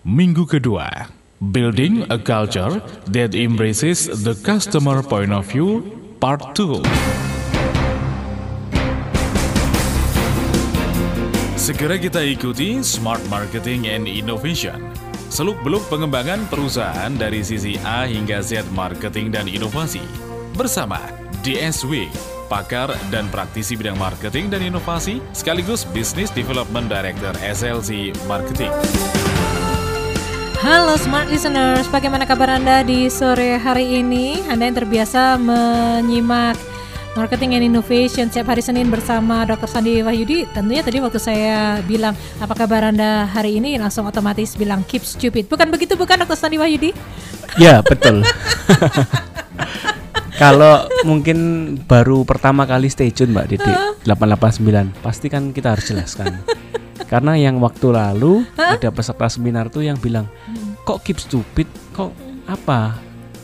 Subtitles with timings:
[0.00, 1.12] Minggu kedua,
[1.52, 2.80] Building a Culture
[3.12, 5.84] that Embraces the Customer Point of View,
[6.16, 6.80] Part 2.
[11.60, 14.88] Segera kita ikuti Smart Marketing and Innovation.
[15.28, 20.00] Seluk-beluk pengembangan perusahaan dari sisi A hingga Z marketing dan inovasi.
[20.56, 20.96] Bersama
[21.44, 22.08] DSW,
[22.48, 28.72] pakar dan praktisi bidang marketing dan inovasi, sekaligus Business Development Director SLC Marketing.
[30.60, 34.44] Halo Smart Listeners, bagaimana kabar Anda di sore hari ini?
[34.44, 36.60] Anda yang terbiasa menyimak
[37.16, 39.64] Marketing and Innovation setiap hari Senin bersama Dr.
[39.64, 40.44] Sandi Wahyudi.
[40.52, 42.12] Tentunya tadi waktu saya bilang
[42.44, 45.48] apa kabar Anda hari ini langsung otomatis bilang keep stupid.
[45.48, 46.36] Bukan begitu bukan Dr.
[46.36, 46.92] Sandi Wahyudi?
[47.56, 48.20] Ya, betul.
[50.40, 51.38] Kalau mungkin
[51.84, 53.72] baru pertama kali stay tune Mbak Didi
[54.08, 56.40] 889, pasti kan kita harus jelaskan.
[57.04, 60.24] Karena yang waktu lalu ada peserta seminar tuh yang bilang,
[60.88, 61.68] "Kok keep stupid?
[61.92, 62.10] Kok
[62.48, 62.96] apa?"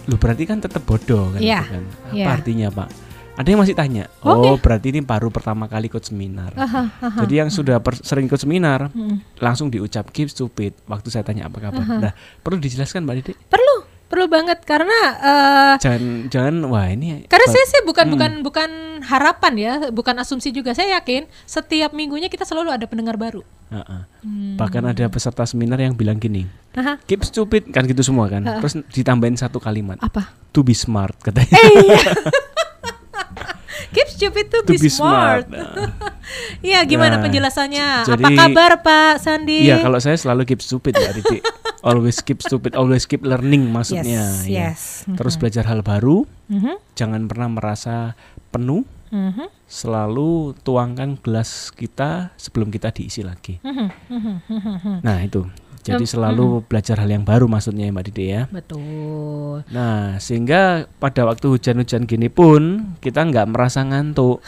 [0.08, 1.84] Lu berarti kan tetap bodoh kan, gitu kan.
[2.08, 2.26] Apa iya.
[2.32, 2.88] artinya, Pak?
[3.36, 7.18] Ada yang masih tanya, "Oh, berarti ini baru pertama kali ikut seminar." Aha, aha.
[7.26, 9.20] Jadi yang sudah per- sering ikut seminar Hmm.
[9.36, 11.84] langsung diucap keep stupid waktu saya tanya apa kabar.
[12.00, 13.32] Nah, perlu dijelaskan Mbak Didi?
[13.44, 17.88] Perlu, perlu banget karena eh, Jangan jangan wah ini karena saya sih Hmm.
[17.90, 18.70] bukan bukan bukan
[19.02, 20.72] harapan ya, bukan asumsi juga.
[20.72, 23.42] Saya yakin setiap minggunya kita selalu ada pendengar baru.
[23.68, 24.00] Heeh.
[24.22, 24.54] Hmm.
[24.54, 26.98] Bahkan ada peserta seminar yang bilang gini, Aha.
[27.04, 28.42] keep stupid kan gitu semua kan.
[28.42, 30.30] Terus ditambahin satu kalimat, Apa?
[30.50, 31.50] to be smart katanya.
[31.52, 32.02] Eh iya.
[33.86, 35.46] Keep stupid to, to be, smart.
[35.48, 35.72] Nah,
[36.60, 37.86] Iya, gimana Nah, penjelasannya?
[38.04, 39.64] jadi- Apa kabar Pak Sandi?
[39.64, 41.38] Iya kalau saya selalu keep stupid ya Didi.
[41.82, 44.26] Always keep stupid, always keep learning maksudnya.
[44.26, 44.74] Yes, ya.
[44.74, 44.80] yes.
[45.08, 48.18] Terus belajar hal baru, Mhm, jangan pernah merasa
[48.50, 48.82] penuh.
[49.06, 53.62] mhm, Selalu tuangkan gelas kita sebelum kita diisi lagi.
[53.62, 54.94] mhm, mhm.
[55.00, 55.46] Nah itu.
[55.86, 58.42] Jadi selalu belajar hal yang baru maksudnya ya Mbak Didi ya.
[58.50, 59.62] Betul.
[59.70, 64.42] Nah, sehingga pada waktu hujan-hujan gini pun kita nggak merasa ngantuk,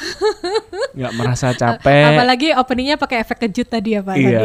[0.98, 2.18] nggak merasa capek.
[2.18, 4.14] Apalagi openingnya pakai efek kejut tadi ya Pak.
[4.18, 4.40] Iya.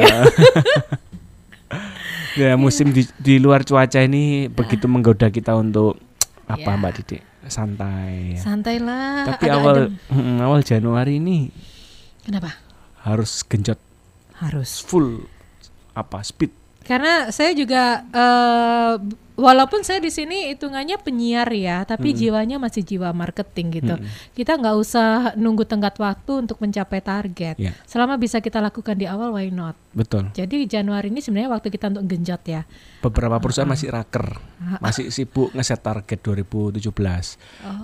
[2.54, 2.54] ya.
[2.54, 5.98] musim di, di luar cuaca ini begitu menggoda kita untuk
[6.46, 6.78] apa Ya.
[6.78, 7.18] Mbak Didi?
[7.48, 8.40] Santai.
[8.40, 9.36] Santai-lah.
[9.36, 10.40] Tapi awal adem.
[10.40, 11.52] awal Januari ini
[12.24, 12.56] Kenapa?
[13.04, 13.80] harus genjot
[14.40, 14.80] Harus.
[14.80, 15.28] full
[15.92, 16.63] apa speed.
[16.84, 18.96] Karena saya juga eh,
[19.34, 23.96] walaupun saya di sini hitungannya penyiar ya, tapi jiwanya masih jiwa marketing gitu.
[24.38, 27.56] Kita nggak usah nunggu tenggat waktu untuk mencapai target.
[27.58, 27.74] Ya.
[27.90, 29.76] Selama bisa kita lakukan di awal, why not?
[29.94, 30.34] Betul.
[30.34, 32.66] Jadi Januari ini sebenarnya waktu kita untuk genjot ya.
[33.00, 34.42] Beberapa perusahaan masih raker,
[34.80, 36.82] masih sibuk ngeset target 2017.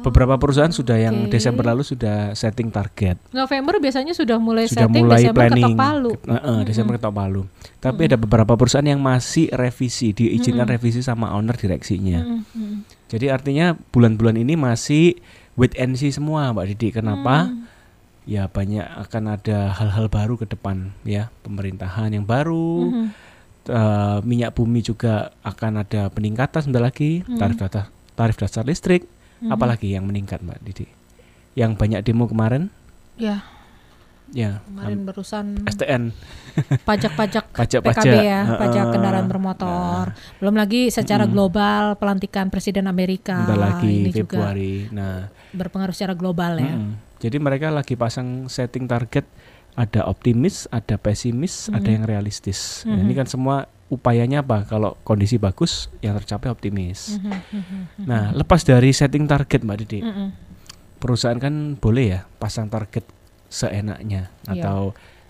[0.02, 1.30] Beberapa perusahaan sudah yang.
[1.30, 3.22] Desember lalu sudah setting target.
[3.30, 6.12] November biasanya sudah mulai sudah setting, mulai Desember planning ketok palu.
[6.12, 7.42] Ke- eh, eh, Desember ketok palu.
[7.78, 12.20] Tapi ada beberapa perusahaan yang masih revisi, diizinkan revisi sama owner direksinya.
[12.20, 12.84] Mm-mm.
[13.06, 15.14] Jadi artinya bulan-bulan ini masih
[15.54, 16.90] wait and see semua, Mbak Didi.
[16.92, 17.50] Kenapa?
[18.30, 22.94] Ya banyak akan ada hal-hal baru ke depan ya, pemerintahan yang baru.
[22.94, 23.08] Mhm.
[23.70, 29.06] eh, minyak bumi juga akan ada peningkatan sebentar lagi, tarif dasar tarif dasar listrik,
[29.46, 30.86] apalagi yang meningkat, Mbak Didi.
[31.54, 32.74] Yang banyak demo kemarin,
[33.14, 33.44] Ya,
[34.32, 36.16] ya kemarin barusan STN
[36.90, 38.58] pajak-pajak Pajak-pajak, PKB ya, heeh.
[38.58, 40.16] pajak kendaraan bermotor.
[40.40, 43.44] Belum lagi secara global pelantikan presiden Amerika.
[43.44, 44.88] bentar lagi ini juga Februari.
[44.90, 46.74] Nah, berpengaruh secara global ya.
[47.20, 49.28] Jadi mereka lagi pasang setting target
[49.80, 52.84] ada optimis, ada pesimis, ada yang realistis.
[52.84, 54.68] Nah, ini kan semua upayanya apa?
[54.68, 57.16] Kalau kondisi bagus, yang tercapai optimis.
[57.16, 60.28] Mhm, mhm, Nah, lepas dari setting target, Mbak Didi, mhm.
[61.00, 63.08] perusahaan kan boleh ya pasang target
[63.48, 64.68] seenaknya Iya.
[64.68, 64.80] atau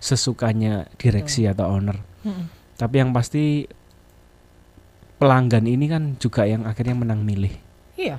[0.02, 2.02] sesukanya direksi atau owner.
[2.26, 2.44] Mhm.
[2.74, 3.68] Tapi yang pasti
[5.20, 7.52] pelanggan ini kan juga yang akhirnya menang milih.
[7.94, 8.18] Iya,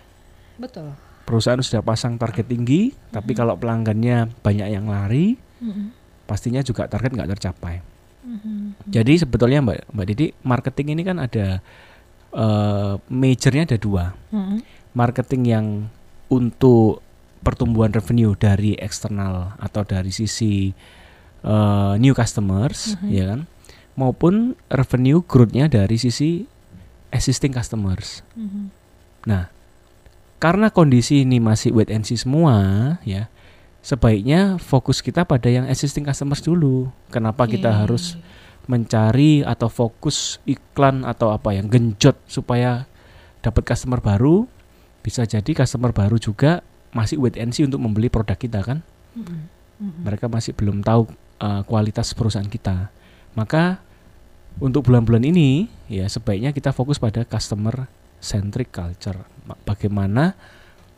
[0.62, 0.94] betul.
[1.31, 5.96] Perusahaan sudah pasang target tinggi, tapi kalau pelanggannya banyak yang lari, Mhm,
[6.28, 7.80] pastinya juga target nggak tercapai.
[8.28, 8.92] mhm.
[8.92, 11.64] Jadi sebetulnya Mbak Mbak Didi, marketing ini kan ada
[12.32, 14.16] eh, majornya ada dua.
[14.32, 14.59] Mhm,
[14.91, 15.66] Marketing yang
[16.28, 17.00] untuk
[17.40, 20.72] pertumbuhan revenue dari eksternal atau dari sisi
[21.41, 23.08] eh, new customers, Mhm.
[23.08, 23.40] ya kan,
[23.96, 26.44] maupun revenue growth-nya dari sisi
[27.09, 28.23] existing customers.
[28.35, 28.72] mhm.
[29.28, 29.47] Nah,
[30.41, 33.29] karena kondisi ini masih wait and see semua, ya,
[33.85, 36.90] sebaiknya fokus kita pada yang existing customers dulu.
[37.14, 37.78] Kenapa kita Oke.
[37.85, 38.03] harus
[38.66, 42.90] mencari atau fokus iklan atau apa yang genjot supaya
[43.46, 44.49] dapat customer baru?
[45.05, 48.82] Bisa jadi customer baru juga masih wait and see untuk membeli produk kita kan?
[49.14, 49.37] Mhm,
[49.78, 50.02] mhm.
[50.09, 51.05] Mereka masih belum tahu
[51.37, 52.90] uh, kualitas perusahaan kita.
[53.37, 53.78] Maka
[54.58, 57.85] untuk bulan-bulan ini ya sebaiknya kita fokus pada customer
[58.22, 59.18] centric culture.
[59.44, 60.38] Ma- Bagaimana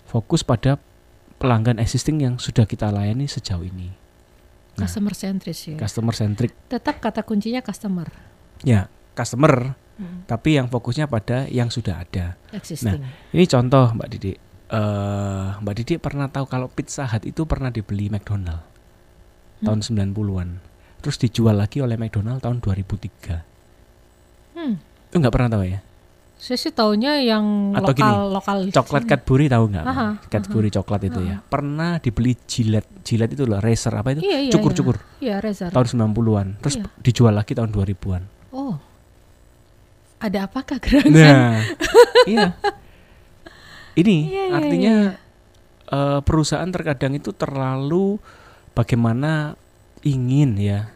[0.03, 0.77] fokus pada
[1.35, 3.89] pelanggan existing yang sudah kita layani sejauh ini.
[4.73, 4.85] Nah.
[4.85, 5.75] Customer centris ya.
[5.75, 6.51] Customer centric.
[6.67, 8.07] Tetap kata kuncinya customer.
[8.61, 10.25] Ya, customer Hmm.
[10.25, 12.33] tapi yang fokusnya pada yang sudah ada.
[12.49, 13.05] Existing.
[13.29, 14.33] Ini contoh Mbak Didi.
[14.65, 18.57] Eh, Mbak Didi pernah tahu kalau Pizza Hut itu pernah dibeli McDonald
[19.59, 19.63] Hmm.
[19.63, 20.49] tahun 90-an.
[20.97, 23.45] Terus dijual lagi oleh McDonald tahun 2003.
[24.53, 24.81] Hmm.
[25.05, 25.79] Itu nggak pernah tahu ya?
[26.43, 29.07] Saya sih taunya yang Atau lokal lokal di Coklat.
[29.07, 29.85] Cadbury tahu nggak?
[29.87, 31.39] Aha, Cadbury coklat itu ya.
[31.39, 32.99] Pernah dibeli Gillette.
[32.99, 34.27] Gillette itu loh racer apa itu?
[34.27, 35.71] Iya, iya, Cukur-cukur Iya, Reza.
[35.71, 36.59] tahun 90-an.
[36.59, 36.85] Terus Iya.
[36.99, 38.23] dijual lagi tahun 2000-an.
[38.51, 38.75] Oh.
[40.19, 41.15] Ada apakah gerangan?
[41.15, 41.63] Nah,
[42.27, 42.59] iya.
[43.95, 44.95] Ini Iya, iya, artinya
[45.95, 48.19] eh, perusahaan terkadang itu terlalu
[48.75, 49.55] bagaimana
[50.03, 50.91] ingin ya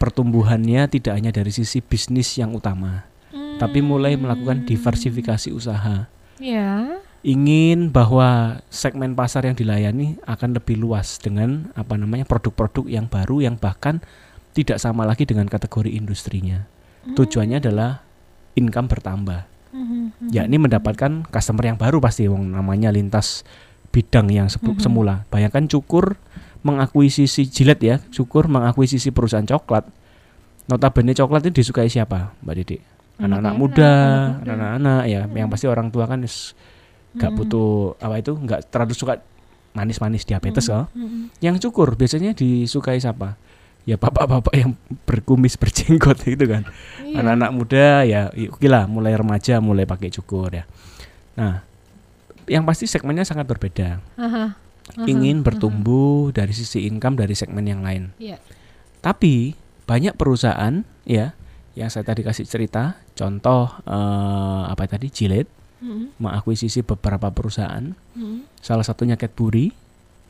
[0.00, 3.04] pertumbuhannya tidak hanya dari sisi bisnis yang utama,
[3.62, 6.10] tapi mulai melakukan diversifikasi usaha.
[6.42, 6.98] Ya.
[7.22, 13.46] Ingin bahwa segmen pasar yang dilayani akan lebih luas dengan apa namanya produk-produk yang baru
[13.46, 14.02] yang bahkan
[14.50, 16.66] tidak sama lagi dengan kategori industrinya.
[17.14, 18.02] Tujuannya adalah
[18.58, 23.40] income bertambah Mhm, yakni mendapatkan customer yang baru pasti wong namanya lintas
[23.88, 24.76] bidang yang Mhm.
[24.84, 25.24] semula.
[25.32, 26.20] Bayangkan cukur
[26.60, 29.88] mengakuisisi jilet ya, cukur mengakuisisi perusahaan coklat.
[30.68, 32.76] Notabene coklat itu disukai siapa, Mbak Didi?
[33.22, 34.52] Anak-anak muda, anak muda.
[34.52, 36.18] anak-anak ya, yang pasti orang tua kan
[37.12, 37.38] nggak Mhm.
[37.38, 39.20] butuh apa itu, nggak terlalu suka
[39.72, 40.86] manis-manis diabetes Mhm, oh.
[41.38, 43.36] Yang cukur biasanya disukai siapa?
[43.82, 46.62] Ya bapak-bapak yang berkumis berjenggot gitu kan
[47.02, 47.18] Iya.
[47.18, 50.62] anak-anak muda ya oke lah mulai remaja mulai pakai cukur ya
[51.34, 51.66] nah
[52.46, 54.54] yang pasti segmennya sangat berbeda Aha,
[54.94, 55.44] aha, ingin aha.
[55.44, 58.38] bertumbuh dari sisi income dari segmen yang lain Iya.
[59.02, 61.34] tapi banyak perusahaan ya
[61.72, 65.08] yang saya tadi kasih cerita contoh eh, apa tadi?
[65.08, 67.82] Gillette Mhm, mengakuisisi beberapa perusahaan.
[68.14, 68.62] Mhm.
[68.62, 69.74] salah satunya Cadbury.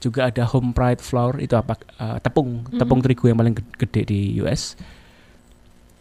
[0.01, 1.77] Juga ada Home Pride Flour itu apa?
[2.01, 2.65] Eh, tepung.
[2.67, 2.81] Mhm.
[2.81, 4.75] tepung terigu yang paling ged- gede di US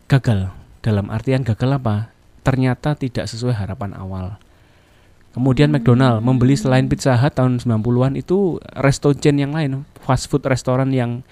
[0.08, 0.52] gagal.
[0.82, 2.10] Dalam artian gagal apa?
[2.42, 4.40] Ternyata tidak sesuai harapan awal.
[5.32, 9.88] Kemudian McDonald membeli selain Pizza Hut tahun 90-an itu resto chain yang lain.
[10.04, 11.24] Fast food restoran yang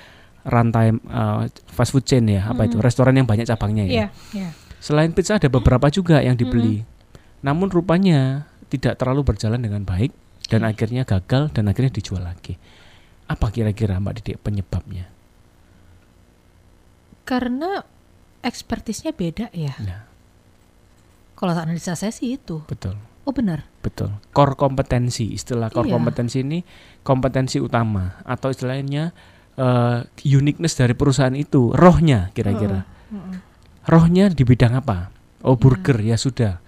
[0.50, 4.50] rantai eh, fast food chain ya apa itu restoran yang banyak cabangnya ya Iya, iya.
[4.80, 6.88] Selain pizza ada beberapa juga yang dibeli.
[7.44, 10.16] Namun rupanya tidak terlalu berjalan dengan baik
[10.48, 10.72] dan Oke.
[10.72, 12.56] akhirnya gagal dan akhirnya dijual lagi.
[13.28, 15.12] Apa kira-kira Mbak Didik penyebabnya?
[17.28, 17.84] Karena
[18.42, 19.75] ekspertisnya beda ya.
[19.84, 20.01] Nah,
[21.36, 22.63] Kalau analisa saya sih itu.
[22.68, 22.96] betul.
[23.24, 23.68] Oh benar.
[23.80, 24.16] Betul.
[24.31, 25.96] Core kompetensi, istilah core Iya.
[25.96, 26.60] kompetensi ini
[27.00, 29.12] kompetensi utama atau istilahnya
[29.59, 32.88] eh, uniqueness dari perusahaan itu, rohnya kira-kira.
[33.11, 33.35] Heeh.
[33.85, 35.11] Rohnya di bidang apa?
[35.41, 36.63] Oh, burger ya sudah.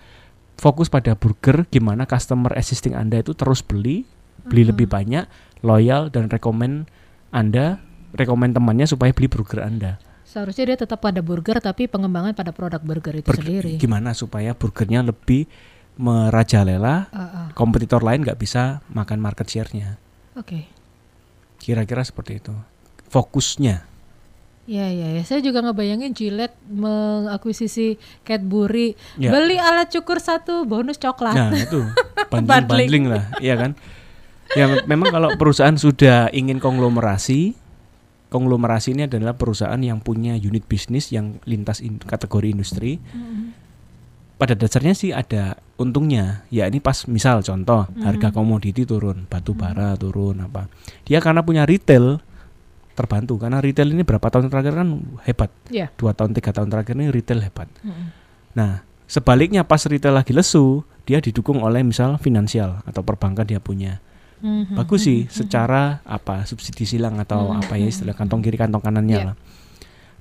[0.56, 4.04] Fokus pada burger gimana customer existing Anda itu terus beli,
[4.44, 5.26] beli lebih banyak,
[5.62, 6.86] loyal dan rekomend
[7.30, 7.80] Anda,
[8.12, 9.98] rekomend temannya supaya beli burger Anda.
[10.22, 13.76] Seharusnya dia tetap pada burger tapi pengembangan pada produk burger itu Ber- sendiri.
[13.76, 15.50] Gimana supaya burgernya lebih
[16.00, 17.48] merajalela, Ah, ah.
[17.52, 20.00] kompetitor lain nggak bisa makan market share-nya.
[20.34, 20.66] Oke.
[21.60, 22.56] Kira-kira seperti itu.
[23.12, 23.84] Fokusnya.
[24.66, 25.24] Ya, ya, ya.
[25.28, 29.28] Saya juga ngebayangin Gillette mengakuisisi Cadbury, Ya.
[29.30, 31.36] beli alat cukur satu, bonus coklat.
[31.36, 31.82] Nah, itu
[32.32, 32.48] Bundling.
[32.48, 33.76] bundling-bundling lah, iya kan?
[34.52, 37.56] Ya memang kalau perusahaan sudah ingin konglomerasi,
[38.28, 43.00] konglomerasi ini adalah perusahaan yang punya unit bisnis yang lintas in- kategori industri.
[43.12, 43.60] Mhm.
[44.36, 48.02] Pada dasarnya sih ada untungnya, ya ini pas misal contoh Hmm.
[48.02, 50.66] harga komoditi turun, batu bara turun apa.
[51.04, 52.18] Dia karena punya retail
[52.94, 54.90] terbantu karena retail ini berapa tahun terakhir kan
[55.26, 55.50] hebat.
[55.72, 55.88] Iya.
[55.96, 57.68] Dua tahun tiga tahun terakhir ini retail hebat.
[57.82, 58.06] Mhm.
[58.58, 64.04] Nah, sebaliknya pas retail lagi lesu, dia didukung oleh misal finansial atau perbankan dia punya.
[64.42, 64.74] Mhm.
[64.76, 65.32] Bagus sih Mhm.
[65.32, 69.28] secara apa subsidi silang atau Hmm, apa ya istilah kantong kiri kantong kanannya Iya.
[69.32, 69.36] lah.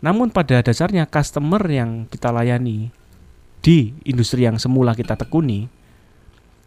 [0.01, 2.89] Namun pada dasarnya customer yang kita layani
[3.61, 5.69] di industri yang semula kita tekuni,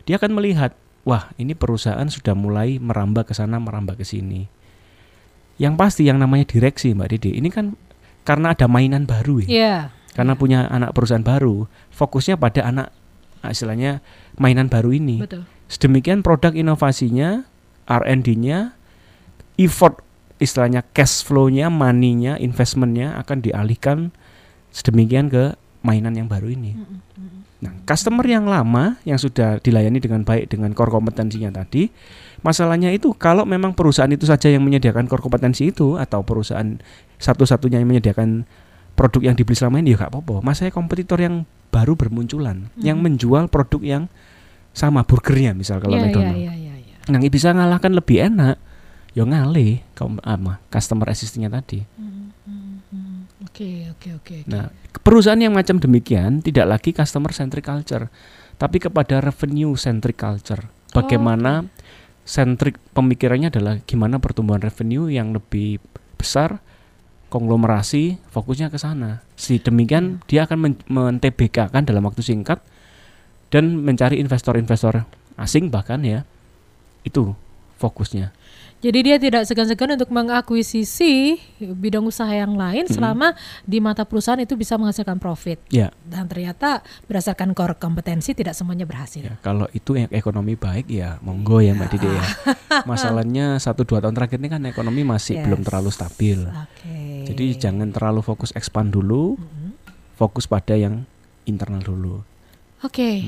[0.06, 4.46] dia akan melihat, wah ini perusahaan sudah mulai merambah ke sana, merambah ke sini.
[5.62, 7.78] Yang pasti yang namanya direksi Mbak Dede, ini kan
[8.24, 9.76] karena ada mainan baru ya Iya.
[10.16, 12.88] karena punya anak perusahaan baru, fokusnya pada anak
[13.44, 14.00] ah, istilahnya
[14.40, 15.22] mainan baru ini.
[15.22, 15.44] Betul.
[15.68, 17.44] Sedemikian produk inovasinya,
[17.90, 18.78] R&D-nya,
[19.58, 20.00] effort
[20.38, 23.98] istilahnya cash flow-nya, money-nya, investment-nya akan dialihkan
[24.74, 26.74] sedemikian ke mainan yang baru ini.
[27.64, 31.88] Nah, customer yang lama yang sudah dilayani dengan baik dengan core kompetensinya tadi,
[32.44, 36.76] masalahnya itu kalau memang perusahaan itu saja yang menyediakan core kompetensi itu atau perusahaan
[37.24, 38.44] satu-satunya yang menyediakan
[39.00, 40.44] produk yang dibeli selama ini ya gak apa-apa.
[40.44, 43.08] Mas saya kompetitor yang baru bermunculan, yang Hmm.
[43.10, 44.04] menjual produk yang
[44.76, 46.38] sama burgernya misal kalau Iya, McDonald.
[46.38, 46.96] iya, iya, iya.
[47.10, 48.58] Nah, bisa ngalahkan lebih enak.
[49.14, 51.86] Ya ngalih kaum ama customer existingnya tadi.
[51.96, 52.63] Hmm, hmm, hmm.
[53.54, 54.38] Oke, oke, oke.
[54.50, 54.74] Nah,
[55.06, 58.10] perusahaan yang macam demikian tidak lagi customer centric culture,
[58.58, 60.66] tapi kepada revenue centric culture.
[60.90, 61.62] Bagaimana
[62.26, 65.78] centric pemikirannya adalah gimana pertumbuhan revenue yang lebih
[66.18, 66.66] besar,
[67.30, 69.22] konglomerasi fokusnya ke sana.
[69.38, 72.58] Si demikian dia akan men- men-TBK kan dalam waktu singkat
[73.54, 75.06] dan mencari investor-investor
[75.38, 76.26] asing bahkan ya.
[77.06, 77.38] Itu
[77.78, 78.34] fokusnya.
[78.84, 83.32] Jadi dia tidak segan-segan untuk mengakuisisi bidang usaha yang lain selama
[83.64, 85.56] di mata perusahaan itu bisa menghasilkan profit.
[85.72, 89.24] Ya, Dan ternyata berdasarkan core kompetensi tidak semuanya berhasil.
[89.24, 92.26] ya kalau itu ekonomi baik ya monggo ya Mbak Didi ya.
[92.92, 95.46] Masalahnya satu dua tahun terakhir ini kan ekonomi masih Yes.
[95.48, 96.40] belum terlalu stabil.
[96.44, 97.00] Oke.
[97.32, 99.40] Jadi jangan terlalu fokus expand dulu,
[100.14, 101.08] fokus pada yang
[101.48, 102.20] internal dulu.
[102.84, 103.24] Oke.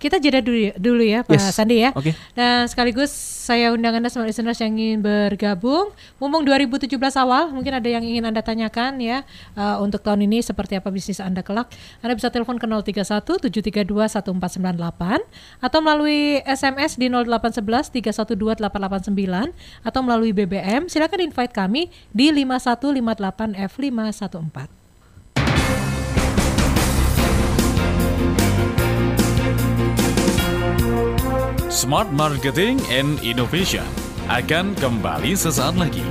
[0.00, 1.52] Kita jeda dulu, dulu ya Pak Yes.
[1.52, 1.92] Sandi ya.
[1.92, 2.16] Oke.
[2.32, 3.12] Dan sekaligus
[3.44, 5.92] saya undang Anda semua listeners yang ingin bergabung.
[6.16, 9.28] Mumpung 2017 awal, mungkin ada yang ingin Anda tanyakan ya
[9.60, 11.68] uh, untuk tahun ini seperti apa bisnis Anda kelak.
[12.00, 13.04] Anda bisa telepon ke 031
[13.52, 19.52] 732 1498 atau melalui SMS di 0811 312 889
[19.84, 20.88] atau melalui BBM.
[20.88, 24.79] Silakan invite kami di 5158 F514.
[31.70, 33.86] Smart Marketing and Innovation
[34.26, 36.02] akan kembali sesaat lagi.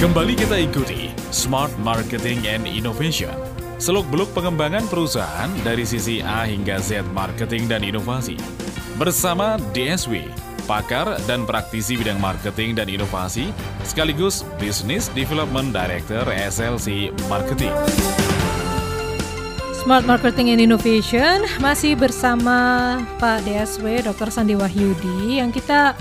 [0.00, 3.49] Kembali kita ikuti Smart Marketing and Innovation.
[3.80, 8.36] Seluk-beluk pengembangan perusahaan dari sisi A hingga Z marketing dan inovasi.
[9.00, 10.28] Bersama DSW,
[10.68, 13.48] pakar dan praktisi bidang marketing dan inovasi,
[13.80, 17.72] sekaligus Business Development Director SLC Marketing.
[19.80, 24.28] Smart Marketing and Innovation masih bersama Pak DSW Dr.
[24.28, 25.96] Sandi Wahyudi yang kita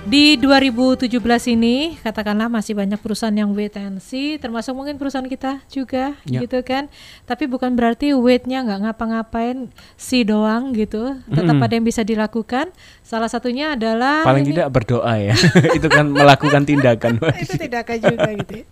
[0.00, 1.12] di 2017
[1.52, 6.40] ini katakanlah masih banyak perusahaan yang wait and see termasuk mungkin perusahaan kita juga Ya.
[6.40, 6.88] gitu kan
[7.24, 12.72] tapi bukan berarti waitnya nggak ngapa-ngapain see doang gitu tetap ada yang bisa dilakukan
[13.04, 15.34] salah satunya adalah Paling ini- tidak berdoa ya.
[15.76, 17.18] itu kan melakukan tindakan.
[17.42, 17.62] Itu Didi.
[17.66, 18.64] tidak akan juga gitu ya.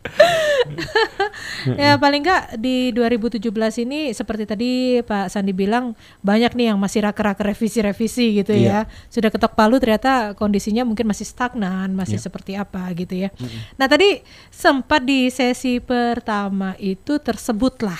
[1.82, 3.50] ya paling enggak di 2017
[3.82, 4.70] ini seperti tadi
[5.02, 8.86] Pak Sandi bilang banyak nih yang masih raker-raker revisi-revisi gitu ya.
[9.08, 13.30] Sudah ketok palu ternyata kondisinya mungkin masih stagnan, masih seperti apa gitu ya.
[13.78, 14.20] Nah, tadi
[14.50, 17.98] sempat di sesi pertama itu tersebutlah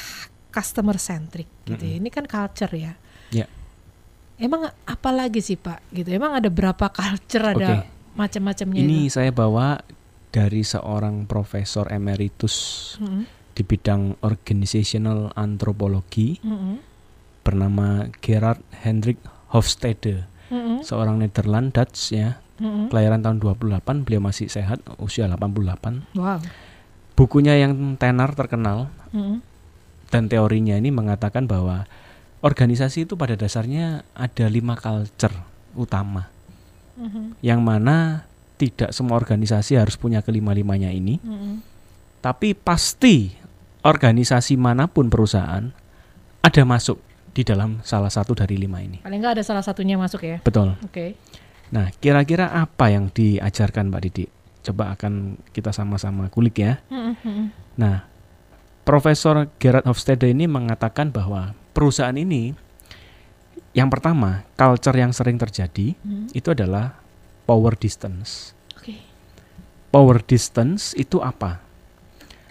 [0.52, 1.84] customer centric gitu.
[1.84, 1.94] ya.
[2.02, 2.92] Ini kan culture ya.
[3.30, 3.46] Ya.
[4.38, 6.08] Emang apa lagi sih Pak gitu?
[6.14, 7.86] Emang ada berapa culture ada
[8.18, 9.14] macam-macamnya Ini itu?
[9.18, 9.78] saya bawa
[10.34, 12.54] dari seorang profesor emeritus
[13.00, 13.24] Mm-mm.
[13.54, 16.78] di bidang organizational anthropologi Mm-mm.
[17.46, 19.18] bernama Gerard Hendrik
[19.54, 20.84] Hofstede, Mm-mm.
[20.84, 22.90] seorang Nederland Dutch ya, Mm-mm.
[22.90, 26.02] kelahiran tahun 28, beliau masih sehat, usia 88.
[26.12, 26.38] Wow.
[27.14, 29.42] Bukunya yang tenar terkenal Mm-mm.
[30.08, 31.86] dan teorinya ini mengatakan bahwa
[32.38, 35.34] organisasi itu pada dasarnya ada lima culture
[35.74, 36.30] utama,
[36.94, 37.38] Mhm.
[37.40, 41.62] yang mana tidak semua organisasi harus punya kelima-limanya ini, Mm-mm.
[42.18, 43.34] tapi pasti
[43.82, 45.70] organisasi mana pun perusahaan
[46.38, 46.98] ada masuk
[47.30, 48.98] di dalam salah satu dari lima ini.
[48.98, 50.38] Paling nggak ada salah satunya masuk ya.
[50.42, 50.74] Betul.
[50.82, 51.14] Oke.
[51.68, 54.24] Nah, kira-kira apa yang diajarkan Mbak Didi?
[54.64, 56.80] Coba akan kita sama-sama kulik ya.
[56.88, 57.52] Mm-mm.
[57.76, 58.04] Nah,
[58.88, 62.56] Profesor Gerard Hofstede ini mengatakan bahwa perusahaan ini
[63.76, 66.32] yang pertama, culture yang sering terjadi Mm.
[66.32, 66.98] itu adalah
[67.44, 68.56] power distance.
[68.74, 68.96] Oke.
[69.92, 71.60] Power distance itu apa?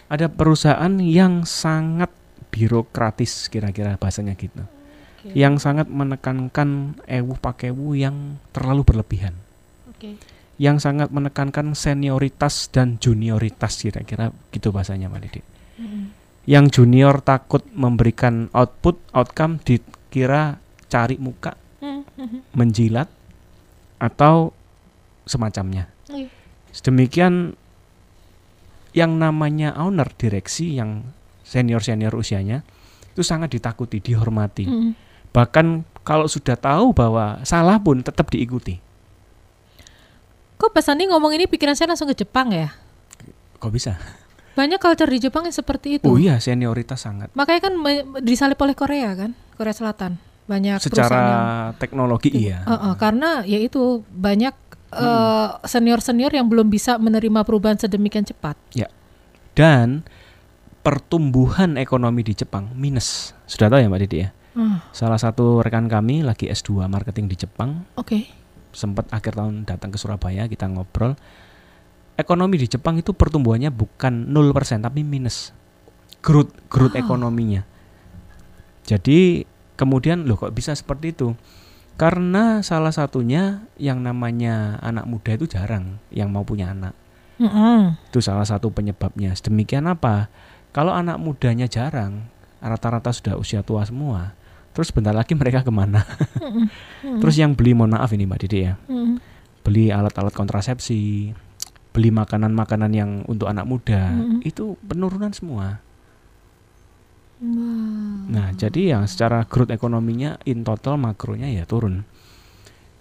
[0.07, 2.13] Ada perusahaan yang sangat
[2.53, 4.63] birokratis kira-kira bahasanya gitu.
[5.27, 5.35] Oke.
[5.35, 9.35] Yang sangat menekankan ewu pakewu yang terlalu berlebihan.
[9.91, 10.15] Oke.
[10.57, 15.41] Yang sangat menekankan senioritas dan junioritas kira-kira gitu bahasanya Mbak Didi.
[15.77, 16.09] Mm-mm.
[16.47, 20.57] yang junior takut memberikan output outcome dikira
[20.89, 21.53] cari muka
[21.83, 22.41] Mm-mm.
[22.55, 23.11] menjilat
[24.01, 24.55] atau
[25.27, 26.31] semacamnya Oke.
[26.73, 27.53] sedemikian
[28.95, 31.05] yang namanya owner direksi yang
[31.45, 32.65] senior senior usianya
[33.13, 34.91] itu sangat ditakuti dihormati Mm-mm.
[35.35, 38.79] Bahkan kalau sudah tahu bahwa salah pun tetap diikuti
[40.57, 42.73] Kok Pak Sandi ngomong ini pikiran saya langsung ke Jepang ya?
[43.61, 43.97] kok bisa
[44.57, 46.09] Banyak culture di Jepang yang seperti itu.
[46.09, 47.29] Oh iya, senioritas sangat.
[47.37, 47.73] Makanya kan
[48.25, 50.17] disalip oleh Korea kan, Korea Selatan.
[50.49, 51.45] Banyak Secara yang
[51.77, 52.65] teknologi iya.
[52.65, 54.57] Uh, uh, karena ya itu banyak
[54.87, 55.59] Hmm.
[55.67, 58.55] senior senior yang belum bisa menerima perubahan sedemikian cepat.
[58.71, 58.87] Ya.
[59.51, 60.07] Dan
[60.79, 63.35] pertumbuhan ekonomi di Jepang minus.
[63.51, 64.29] Sudah tahu ya Mbak Didi ya?
[64.57, 68.25] Ah, Salah satu rekan kami lagi S2 marketing di Jepang, Oke.
[68.73, 71.13] sempat akhir tahun datang ke Surabaya, kita ngobrol.
[72.17, 75.53] Ekonomi di Jepang itu pertumbuhannya bukan 0% tapi minus.
[76.25, 77.05] Growth growth Wow.
[77.05, 77.61] ekonominya.
[78.89, 79.45] Jadi
[79.77, 81.37] kemudian loh kok bisa seperti itu?
[81.97, 86.93] Karena salah satunya yang namanya anak muda itu jarang yang mau punya anak.
[87.37, 87.97] Mm-mm.
[88.09, 89.33] Itu salah satu penyebabnya.
[89.37, 90.29] Demikian apa?
[90.73, 92.29] Kalau anak mudanya jarang,
[92.61, 94.36] rata-rata sudah usia tua semua.
[94.77, 96.05] Terus bentar lagi mereka ke mana?
[97.25, 98.77] Terus yang beli, mohon maaf ini Mbak Didi ya,
[99.65, 101.33] beli alat-alat kontrasepsi,
[101.89, 104.13] beli makanan-makanan yang untuk anak muda,
[104.45, 105.81] itu penurunan semua.
[108.29, 112.05] Nah, jadi yang secara growth ekonominya in total makronya ya turun.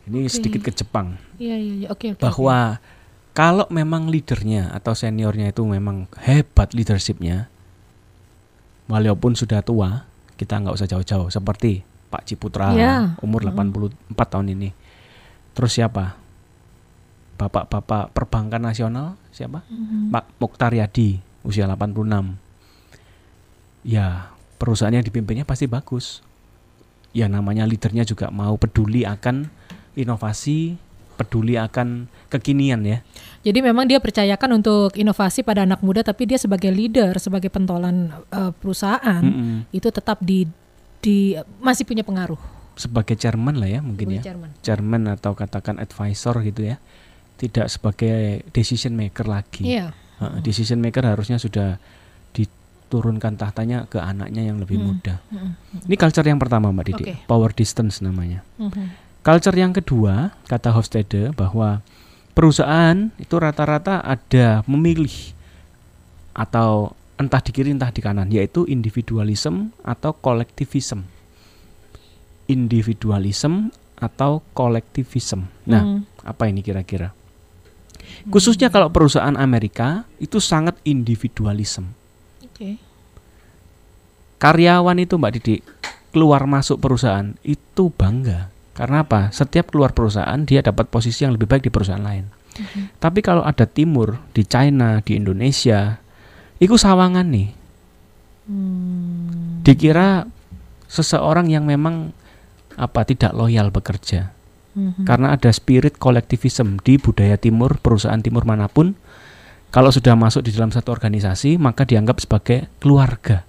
[0.06, 0.32] Ini Oke.
[0.32, 1.88] sedikit ke Jepang Iya iya iya.
[1.90, 2.22] Oke oke.
[2.22, 2.78] bahwa
[3.34, 7.50] kalau memang leadernya atau seniornya itu memang hebat leadershipnya,
[8.88, 13.16] walaupun sudah tua, kita nggak usah jauh-jauh seperti Pak Ciputra Ya.
[13.20, 13.52] umur Mm.
[13.52, 14.70] 84 tahun ini.
[15.56, 16.16] Terus siapa?
[17.36, 19.60] Bapak-bapak perbankan nasional siapa?
[19.68, 20.08] Mhm.
[20.08, 22.40] Pak Mokhtar Yadi usia 86.
[23.84, 26.24] Ya, perusahaan yang dipimpinnya pasti bagus.
[27.12, 29.48] Ya namanya leadernya juga mau peduli akan
[29.96, 30.76] inovasi,
[31.16, 33.00] peduli akan kekinian ya.
[33.42, 38.12] Jadi memang dia percayakan untuk inovasi pada anak muda, tapi dia sebagai leader, sebagai pentolan
[38.28, 39.70] eh, perusahaan Mm-mm.
[39.72, 40.44] itu tetap di
[41.00, 42.38] di masih punya pengaruh.
[42.76, 44.26] Sebagai chairman lah ya mungkin sebagai ya.
[44.28, 44.50] chairman.
[44.60, 46.76] Chairman atau katakan advisor gitu ya.
[47.36, 49.64] Tidak sebagai decision maker lagi.
[49.64, 49.92] Iya.
[50.20, 51.76] Heeh, decision maker harusnya sudah
[52.32, 54.86] diturunkan tahtanya ke anaknya yang lebih Hmm.
[54.90, 55.14] muda.
[55.30, 55.86] Mm-mm.
[55.86, 57.14] Ini culture yang pertama Mbak Didi, Oke.
[57.24, 58.42] power distance namanya.
[58.58, 59.05] Mhm.
[59.26, 61.82] Culture yang kedua, kata Hofstede bahwa
[62.30, 65.34] perusahaan itu rata-rata ada memilih
[66.30, 71.02] atau entah di kiri entah di kanan, yaitu individualism atau kolektivism.
[72.46, 75.50] Individualism atau kolektivism.
[75.66, 76.00] Nah, Mm.
[76.22, 77.10] apa ini kira-kira?
[78.30, 81.90] Khususnya kalau perusahaan Amerika itu sangat individualism.
[82.46, 82.78] Oke.
[84.38, 85.56] Karyawan itu Mbak Didi
[86.14, 88.54] keluar masuk perusahaan itu bangga.
[88.76, 89.32] Karena apa?
[89.32, 92.28] Setiap keluar perusahaan dia dapat posisi yang lebih baik di perusahaan lain.
[92.60, 93.00] Mhm.
[93.00, 95.96] Tapi kalau ada timur di China, di Indonesia,
[96.60, 97.48] itu sawangan nih.
[98.46, 99.64] Hmm.
[99.64, 100.28] Dikira
[100.86, 102.12] seseorang yang memang
[102.76, 104.36] apa tidak loyal bekerja.
[104.76, 105.08] Mhm.
[105.08, 108.92] Karena ada spirit kolektivism di budaya timur, perusahaan timur mana pun.
[109.72, 113.44] Kalau sudah masuk di dalam satu organisasi, maka dianggap sebagai keluarga.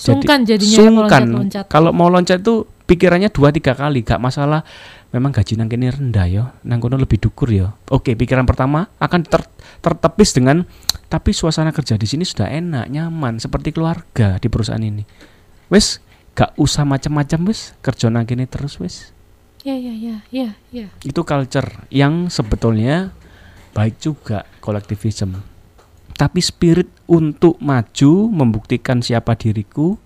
[0.00, 1.22] Sungkan jadinya ya sungkan.
[1.28, 1.64] loncat-loncat.
[1.68, 4.66] Kalau mau loncat itu pikirannya dua tiga kali, gak masalah.
[5.14, 7.78] Memang gaji nang kene rendah yo, nang kono lebih dukur yo.
[7.86, 10.66] Oke, pikiran pertama akan ter- tertepis dengan
[11.06, 15.06] tapi suasana kerja di sini sudah enak, nyaman, seperti keluarga di perusahaan ini.
[15.70, 16.02] Wes,
[16.34, 19.14] gak usah macam-macam wes, kerja nang kene terus wes.
[19.62, 20.88] Ya ya ya ya ya.
[21.06, 23.14] Itu culture yang sebetulnya
[23.70, 25.38] baik juga kolektivisme.
[26.16, 29.96] Tapi spirit untuk maju, membuktikan siapa diriku,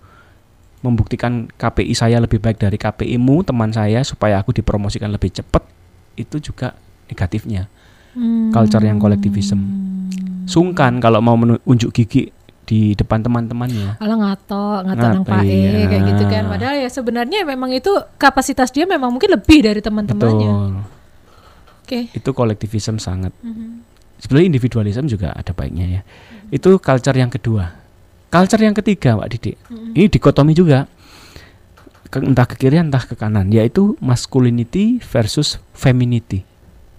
[0.85, 5.65] membuktikan KPI saya lebih baik dari KPI-mu, teman saya, supaya aku dipromosikan lebih cepat,
[6.21, 6.77] itu juga
[7.09, 7.73] negatifnya.
[8.13, 8.53] Hmm.
[8.53, 9.65] Culture yang kolektivisme.
[10.45, 12.29] Sungkan kalau mau menunjuk gigi
[12.65, 14.01] di depan teman-temannya.
[14.01, 15.89] Alah ngato, ngato nang Ngato, Pak E iya.
[15.89, 16.43] kayak gitu kan.
[16.49, 20.53] Padahal ya sebenarnya memang itu kapasitas dia memang mungkin lebih dari teman-temannya.
[21.85, 22.09] Oke.
[22.13, 23.33] Itu kolektivisme sangat.
[23.45, 23.85] Mhm.
[24.21, 26.03] Sebenarnya individualisme juga ada baiknya ya.
[26.49, 27.84] Itu culture yang kedua.
[28.35, 29.57] Culture yang ketiga, Pak Didik.
[29.71, 29.95] Mhm.
[29.95, 30.91] Ini dikotomi juga.
[32.11, 36.43] Ke- entah ke kiri entah ke kanan, yaitu masculinity versus femininity.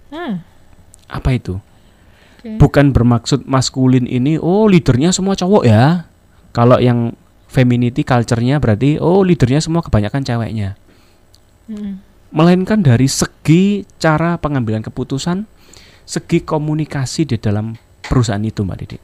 [0.08, 0.40] Hmm.
[1.12, 1.60] Apa itu?
[2.40, 2.56] Oke.
[2.56, 6.08] Bukan bermaksud maskulin ini oh leadernya semua cowok ya.
[6.56, 7.12] Kalau yang
[7.52, 10.80] femininity culture-nya berarti oh leadernya semua kebanyakan ceweknya.
[11.68, 12.00] Mhm.
[12.32, 15.44] Melainkan dari segi cara pengambilan keputusan,
[16.08, 17.76] segi komunikasi di dalam
[18.08, 19.02] perusahaan itu, Mbak Didik.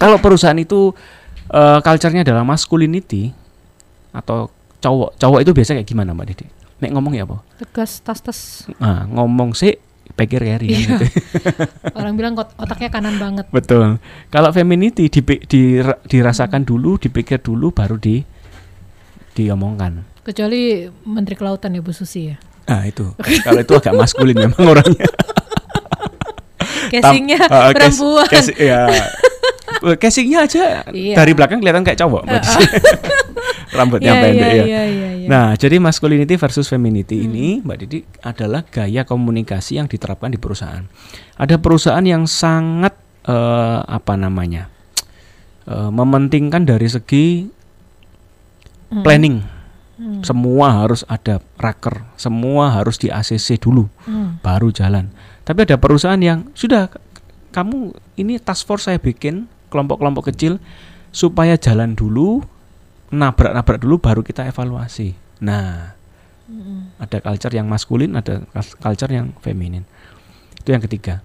[0.00, 0.96] Kalau perusahaan itu
[1.48, 3.32] eh, culture-nya adalah masculinity
[4.10, 6.48] atau cowok, cowok itu biasa kayak gimana, Mbak Didik?
[6.78, 7.38] Nek ngomong ya apa?
[7.58, 8.66] Tegas tas-tas.
[8.76, 9.78] Nah, ngomong sih
[10.12, 10.76] pikir kan Iya.
[10.98, 11.04] gitu.
[11.98, 13.46] Orang bilang otaknya kanan banget.
[13.48, 13.96] Betul.
[14.28, 18.20] Kalau femininity dipi- dira- dirasakan dulu, dipikir dulu baru di
[19.32, 20.04] diomongkan.
[20.20, 22.36] Kecuali Menteri Kelautan ya Bu Susi ya.
[22.68, 23.14] Nah, itu.
[23.46, 25.08] Kalau itu agak maskulin memang orangnya.
[26.90, 28.28] Casingnya cas- perempuan.
[28.28, 28.84] cas- ya.
[29.82, 31.18] Eh, Casingnya aja Iya.
[31.18, 32.22] dari belakang kelihatan kayak cowok.
[32.24, 32.42] Mbak.
[33.76, 34.64] Rambutnya Iya, pendek iya, ya.
[34.64, 35.28] iya, iya, iya.
[35.28, 40.84] Nah, jadi masculinity versus femininity ini, Mbak Didi, adalah gaya komunikasi yang diterapkan di perusahaan.
[41.34, 44.66] Ada perusahaan yang sangat eh, apa namanya,
[45.64, 47.46] eh, mementingkan dari segi
[48.88, 49.02] Hmm.
[49.02, 49.36] planning.
[50.20, 54.42] Semua harus ada raker, semua harus di ACC dulu, Hmm.
[54.42, 55.14] baru jalan.
[55.42, 56.90] Tapi ada perusahaan yang sudah
[57.50, 60.60] kamu ini task force saya bikin kelompok-kelompok kecil
[61.08, 62.44] supaya jalan dulu,
[63.08, 65.16] nabrak-nabrak dulu, baru kita evaluasi.
[65.40, 65.96] Nah,
[66.42, 66.92] Hmm.
[67.00, 69.88] ada culture yang maskulin, ada cul- culture yang feminin.
[70.60, 71.24] Itu yang ketiga.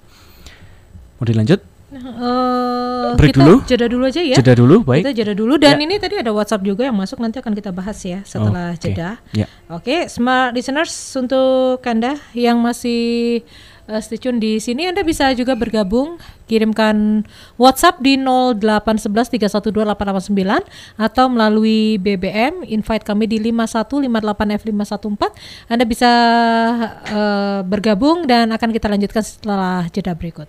[1.19, 1.59] Mau dilanjut?
[3.17, 3.55] Break kita dulu?
[3.63, 4.35] jeda dulu aja ya.
[4.35, 5.07] Jeda dulu, baik.
[5.07, 5.83] Kita jeda dulu dan Ya.
[5.87, 8.81] ini tadi ada WhatsApp juga yang masuk nanti akan kita bahas ya setelah Oke.
[8.91, 9.17] jeda.
[9.31, 9.47] Ya.
[9.71, 13.41] Oke, smart listeners untuk Anda yang masih
[13.87, 20.63] uh, stay tune di sini Anda bisa juga bergabung kirimkan WhatsApp di 08113128889
[20.99, 25.31] atau melalui BBM invite kami di 5158F514
[25.71, 26.11] Anda bisa
[27.11, 30.47] uh, bergabung dan akan kita lanjutkan setelah jeda berikut.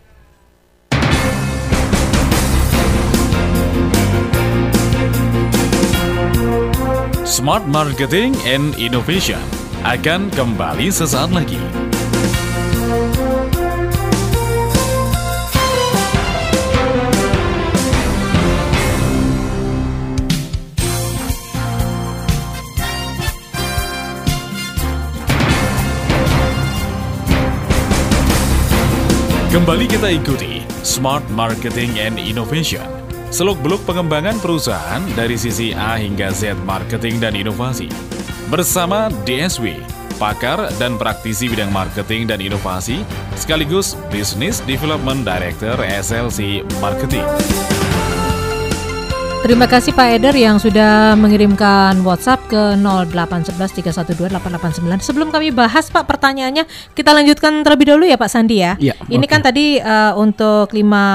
[7.28, 9.38] Smart Marketing and Innovation
[9.86, 11.87] akan kembali sesaat lagi.
[29.48, 32.84] Kembali kita ikuti Smart Marketing and Innovation.
[33.32, 37.88] Seluk-beluk pengembangan perusahaan dari sisi A hingga Z marketing dan inovasi.
[38.52, 39.80] Bersama DSW,
[40.20, 43.00] pakar dan praktisi bidang marketing dan inovasi,
[43.40, 47.24] sekaligus Business Development Director SLC Marketing.
[49.38, 54.98] Terima kasih Pak Eder yang sudah mengirimkan WhatsApp ke 08113128889.
[54.98, 56.66] Sebelum kami bahas Pak pertanyaannya,
[56.98, 58.74] kita lanjutkan terlebih dahulu ya Pak Sandi ya.
[58.82, 59.30] Iya, Ini oke.
[59.30, 61.06] kan tadi eh, untuk lima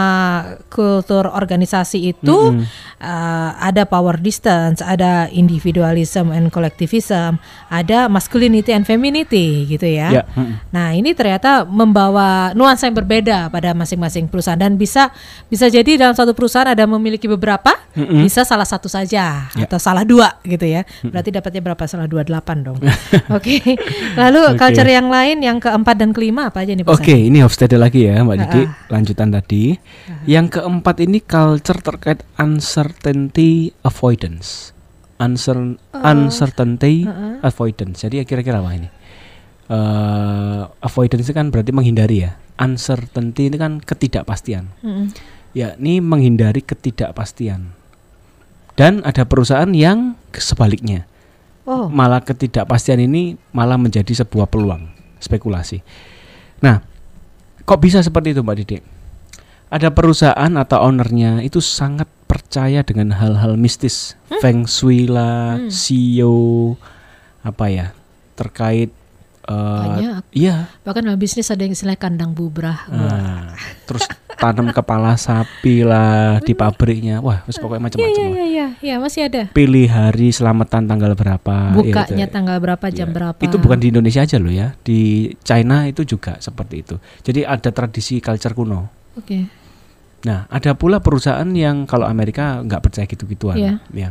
[0.71, 2.63] kultur organisasi itu
[3.03, 10.09] eh, ada power distance, ada individualism and collectivism, ada masculinity and femininity gitu ya.
[10.09, 10.63] Ya, mm-mm.
[10.71, 15.11] Nah, ini ternyata membawa nuansa yang berbeda pada masing-masing perusahaan dan bisa
[15.51, 17.75] bisa jadi dalam satu perusahaan ada memiliki beberapa,
[18.15, 19.65] bisa salah satu saja Ya.
[19.65, 20.85] atau salah dua gitu ya.
[21.01, 21.83] Berarti dapatnya berapa?
[21.83, 22.77] Salah dua delapan dong.
[23.37, 23.63] Oke.
[24.13, 24.59] Lalu Oke.
[24.59, 27.27] culture yang lain yang keempat dan kelima apa aja nih Pak Oke, Sandi?
[27.27, 28.61] ini Hofstede lagi ya, Mbak Didi.
[28.61, 28.69] Ah.
[28.89, 29.63] Lanjutan tadi.
[30.23, 34.75] Yang keempat ini culture terkait uncertainty avoidance.
[35.17, 37.07] Uncer- uncertainty
[37.39, 38.01] avoidance.
[38.01, 38.89] Jadi ya kira-kira apa ini?
[39.63, 42.35] Eh, avoidance itu kan berarti menghindari ya.
[42.53, 44.69] Uncertainty itu kan ketidakpastian.
[44.83, 45.09] Mm-mm.
[45.53, 47.71] Ya, ini menghindari ketidakpastian.
[48.73, 51.05] Dan ada perusahaan yang sebaliknya.
[51.63, 55.79] Oh, Malah ketidakpastian ini malah menjadi sebuah peluang spekulasi.
[56.59, 56.83] Nah,
[57.61, 58.77] kok bisa seperti itu Mbak Didi?
[59.69, 65.69] Ada perusahaan atau ownernya itu sangat percaya dengan hal-hal mistis, feng shui lah, Hmm.
[65.69, 66.75] CEO,
[67.41, 67.87] apa ya,
[68.33, 68.89] terkait
[69.43, 70.23] eh, banyak.
[70.31, 72.85] iya, Bahkan dalam bisnis ada yang istilah kandang bubrah.
[72.87, 78.21] nah, terus tanam kepala sapi lah di pabriknya, wah, terus pokoknya Iya, macam-macam.
[78.21, 79.41] iya, iya, iya, iya, masih ada.
[79.49, 81.55] Pilih hari selamatan tanggal berapa?
[81.69, 82.33] ya Bukanya itu.
[82.33, 83.15] tanggal berapa, jam Iya.
[83.15, 83.39] berapa.
[83.39, 84.99] Itu bukan di Indonesia aja loh ya, di
[85.41, 86.95] China itu juga seperti itu.
[87.21, 88.89] Jadi ada tradisi culture kuno.
[89.13, 89.45] Oke.
[90.23, 93.73] Nah, ada pula perusahaan yang kalau Amerika nggak percaya gitu-gituan, Iya.
[93.91, 94.09] ya.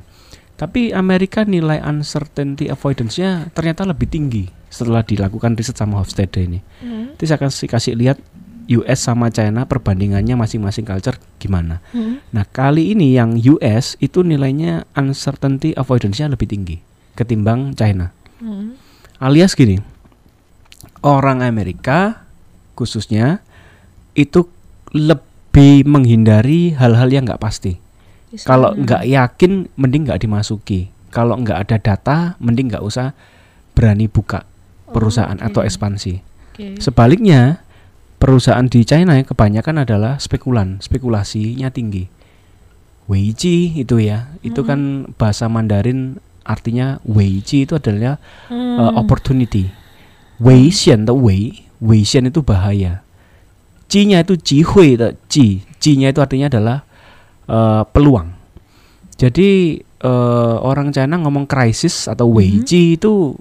[0.52, 6.60] Tapi Amerika nilai uncertainty avoidance-nya ternyata lebih tinggi setelah dilakukan riset sama Hofstede ini.
[6.78, 7.12] Hmm.
[7.12, 8.20] Nanti saya kasih kasih lihat
[8.68, 11.82] US sama China perbandingannya masing-masing culture gimana.
[11.90, 12.22] Hmm.
[12.30, 16.76] Nah, kali ini yang US itu nilainya uncertainty avoidance-nya lebih tinggi
[17.16, 18.10] ketimbang China.
[18.40, 18.76] Hmm.
[19.22, 19.78] Alias gini,
[21.04, 22.26] orang Amerika
[22.74, 23.44] khususnya
[24.18, 24.48] itu
[24.90, 27.78] lebih menghindari hal-hal yang nggak pasti.
[28.48, 30.88] Kalau nggak yakin, mending nggak dimasuki.
[31.12, 33.12] Kalau nggak ada data, mending nggak usah
[33.76, 34.48] berani buka
[34.88, 35.46] perusahaan oke.
[35.52, 36.14] atau ekspansi.
[36.52, 36.80] Oke.
[36.80, 37.60] Sebaliknya,
[38.22, 42.06] perusahaan di China yang kebanyakan adalah spekulan, spekulasinya tinggi.
[43.10, 48.78] Weiji itu ya, itu kan bahasa Mandarin artinya Weiji itu adalah Hmm.
[48.78, 49.74] uh, opportunity.
[50.38, 53.02] Wei xian de wei, wei xian itu bahaya.
[53.90, 56.78] Ji-nya itu jihui de ji, ji-nya itu artinya adalah
[57.50, 58.38] uh, peluang.
[59.18, 63.34] Jadi uh, orang China ngomong krisis atau wei ji itu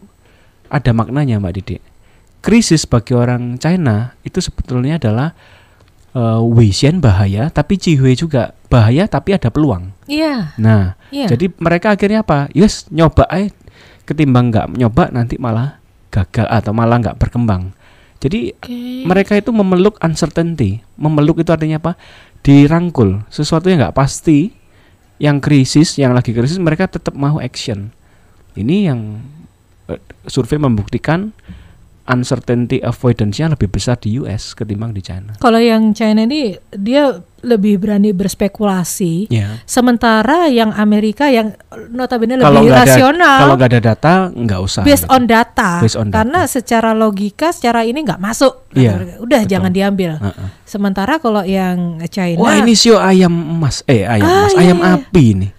[0.74, 1.91] ada maknanya Mbak Didik.
[2.42, 5.38] Krisis bagi orang China itu sebetulnya adalah
[6.18, 9.94] uh, wei xian bahaya, tapi jihui juga bahaya tapi ada peluang.
[10.10, 10.58] Iya.
[10.58, 11.38] Nah, Iya.
[11.38, 12.50] jadi mereka akhirnya apa?
[12.58, 13.54] Yes, nyoba aja
[14.06, 15.80] ketimbang nggak nyoba nanti malah
[16.12, 17.72] gagal atau malah nggak berkembang.
[18.22, 19.06] Jadi Oke.
[19.08, 20.84] mereka itu memeluk uncertainty.
[21.00, 21.98] Memeluk itu artinya apa?
[22.46, 23.26] Dirangkul.
[23.34, 24.54] Sesuatu yang nggak pasti,
[25.18, 27.90] yang krisis, yang lagi krisis, mereka tetap mau action.
[28.54, 29.26] Ini yang
[29.90, 31.34] eh, survei membuktikan
[32.06, 35.38] uncertainty avoidance-nya lebih besar di US ketimbang di China.
[35.38, 39.30] Kalau yang China ini dia lebih berani berspekulasi.
[39.34, 39.58] Ya.
[39.66, 41.58] Sementara yang Amerika yang
[41.90, 44.84] notabene Kalau lebih ada rasional, kalau nggak ada data nggak usah.
[44.86, 45.14] based gitu.
[45.18, 45.72] on data.
[45.82, 46.18] Based on data.
[46.22, 48.70] Karena secara logika, secara ini nggak masuk.
[48.78, 49.14] Iya, mereka.
[49.26, 49.52] Udah betul.
[49.58, 50.12] jangan diambil.
[50.22, 50.48] Heeh.
[50.66, 54.80] Sementara kalau yang China, Wah ini sio ayam emas, eh ayam Ah, emas, iya, ayam
[54.80, 54.94] iya.
[55.02, 55.52] api nih.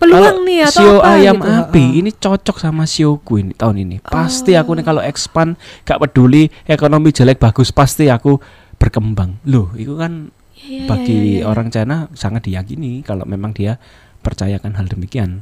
[0.00, 1.50] Peluang Kalau nih atau sio apa ayam gitu.
[1.52, 1.98] api Heeh.
[2.00, 3.96] ini cocok sama sioku ini tahun ini.
[4.00, 4.76] Pasti aku Oh.
[4.80, 8.40] nih kalau expand gak peduli ekonomi jelek bagus pasti aku
[8.80, 9.36] berkembang.
[9.44, 11.44] Loh, itu kan Iya, iya, bagi iya, iya.
[11.44, 13.76] orang China sangat diyakini kalau memang dia
[14.20, 15.40] percayakan hal demikian.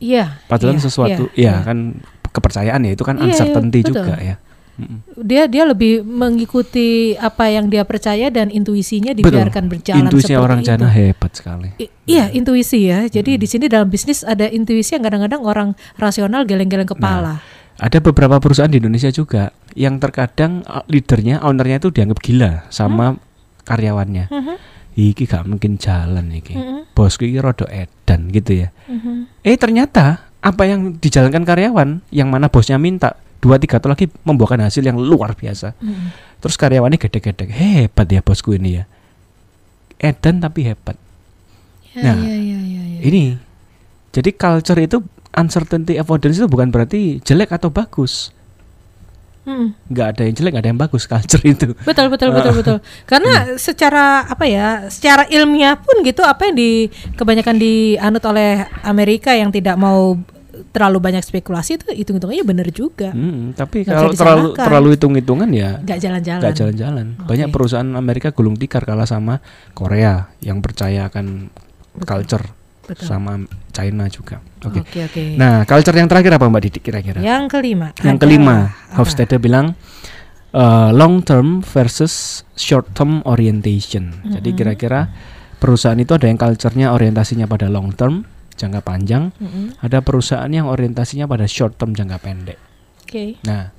[0.00, 0.40] Iya.
[0.44, 3.88] Padahal iya, sesuatu iya, ya kan kepercayaan ya itu kan Iya, iya, uncertainty betul.
[3.96, 4.36] juga ya.
[5.14, 10.58] Dia dia lebih mengikuti apa yang dia percaya dan intuisinya dibiarkan berjalan Intuisi seperti orang
[10.60, 10.68] itu.
[10.74, 11.68] China hebat sekali.
[11.78, 13.08] I- Iya intuisi ya.
[13.08, 17.40] Jadi di sini dalam bisnis ada intuisi yang kadang-kadang orang rasional geleng-geleng kepala.
[17.74, 23.16] Ada beberapa perusahaan di Indonesia juga yang terkadang uh, leadernya, ownernya itu dianggap gila sama
[23.64, 24.28] karyawannya.
[24.30, 24.54] Mhm,
[24.94, 26.54] Iki gak mungkin jalan iki.
[26.54, 28.68] mhm, Bosku iki rada edan gitu ya.
[28.86, 29.26] mhm.
[29.42, 34.64] Eh ternyata apa yang dijalankan karyawan yang mana bosnya minta dua tiga tahun lagi membuahkan
[34.64, 35.76] hasil yang luar biasa.
[35.76, 36.40] Mhm.
[36.40, 38.84] Terus karyawannya gede-gede hebat ya bosku ini ya.
[40.00, 40.96] Edan tapi hebat.
[41.92, 43.00] Ya, Nah, ya, ya, ya, ya.
[43.04, 43.22] Ini
[44.16, 45.04] jadi culture itu
[45.36, 48.32] uncertainty avoidance itu bukan berarti jelek atau bagus.
[49.44, 49.92] Mhm.
[49.92, 52.76] nggak ada yang jelek nggak ada yang bagus culture itu Betul betul betul betul.
[53.04, 59.36] Karena secara apa ya, secara ilmiah pun gitu apa yang di kebanyakan dianut oleh Amerika
[59.36, 60.16] yang tidak mau
[60.70, 63.10] terlalu banyak spekulasi itu hitung-hitungannya benar juga.
[63.10, 64.64] Hmm, tapi Nggak kalau terlalu disalahkan.
[64.64, 66.40] terlalu hitung hitungan ya Nggak jalan-jalan.
[66.40, 67.54] nggak jalan-jalan banyak Oke.
[67.54, 71.50] perusahaan Amerika gulung tikar kalah sama Korea yang percaya akan
[71.92, 72.04] Betul.
[72.04, 72.46] culture
[72.84, 73.04] Betul.
[73.04, 73.32] sama
[73.70, 75.22] China juga oke Oke oke.
[75.34, 77.96] nah culture yang terakhir apa Mbak Didi kira-kira yang kelima.
[77.98, 78.76] yang kelima?
[78.92, 79.72] Hofstede bilang
[80.52, 84.56] uh, long term versus short term orientation jadi Mhm.
[84.56, 85.08] kira-kira
[85.56, 89.82] perusahaan itu ada yang culture-nya orientasinya pada long term jangka panjang Mhm.
[89.82, 92.58] ada perusahaan yang orientasinya pada short term jangka pendek.
[93.04, 93.38] Oke.
[93.44, 93.70] Nah,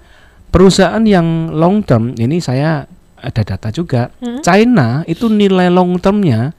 [0.49, 2.85] perusahaan yang long term ini saya
[3.15, 4.11] ada data juga.
[4.21, 4.39] Mhm.
[4.43, 6.53] China itu nilai long termnya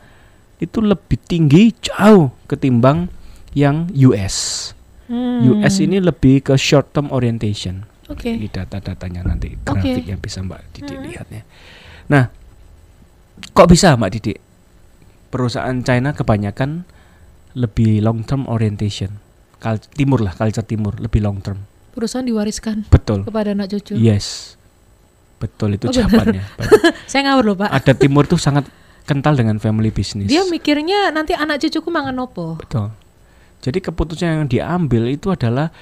[0.57, 3.13] itu lebih tinggi jauh ketimbang
[3.53, 4.73] yang US.
[5.07, 5.45] Hmm.
[5.47, 7.87] US ini lebih ke short term orientation.
[8.11, 8.35] Oke.
[8.35, 11.03] Ini data-datanya nanti grafik yang bisa Mbak Didi Mhm.
[11.07, 11.43] lihatnya.
[12.11, 12.25] Nah,
[13.53, 14.35] kok bisa Mbak Didi?
[15.27, 16.87] Perusahaan China kebanyakan
[17.57, 19.17] lebih long term orientation.
[19.57, 21.65] Kal timur lah, culture timur lebih long term.
[21.97, 23.25] Perusahaan diwariskan Betul.
[23.25, 23.97] kepada anak cucu.
[23.97, 24.55] Yes.
[25.41, 26.45] Betul itu Oh, jawabannya.
[27.11, 27.73] Saya ngawur loh pak.
[27.73, 28.69] Ada timur tuh sangat
[29.09, 30.29] kental dengan family business.
[30.29, 32.61] Dia mikirnya nanti anak cucuku mangan opo.
[32.61, 32.93] Betul.
[33.65, 35.73] Jadi keputusan yang diambil itu adalah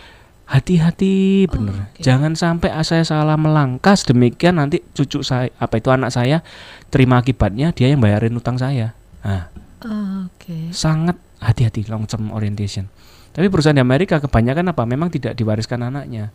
[0.47, 1.75] hati-hati bener.
[1.75, 2.01] Oh, oke.
[2.05, 6.45] Jangan sampai saya salah melangkah demikian nanti cucu saya apa itu anak saya
[6.93, 8.95] terima akibatnya dia yang bayarin utang saya.
[9.25, 9.51] Nah,
[9.85, 10.73] Ah, Oke.
[10.73, 12.89] sangat hati-hati long term orientation.
[13.31, 14.83] Tapi perusahaan di Amerika kebanyakan apa?
[14.87, 16.31] Memang tidak diwariskan anaknya.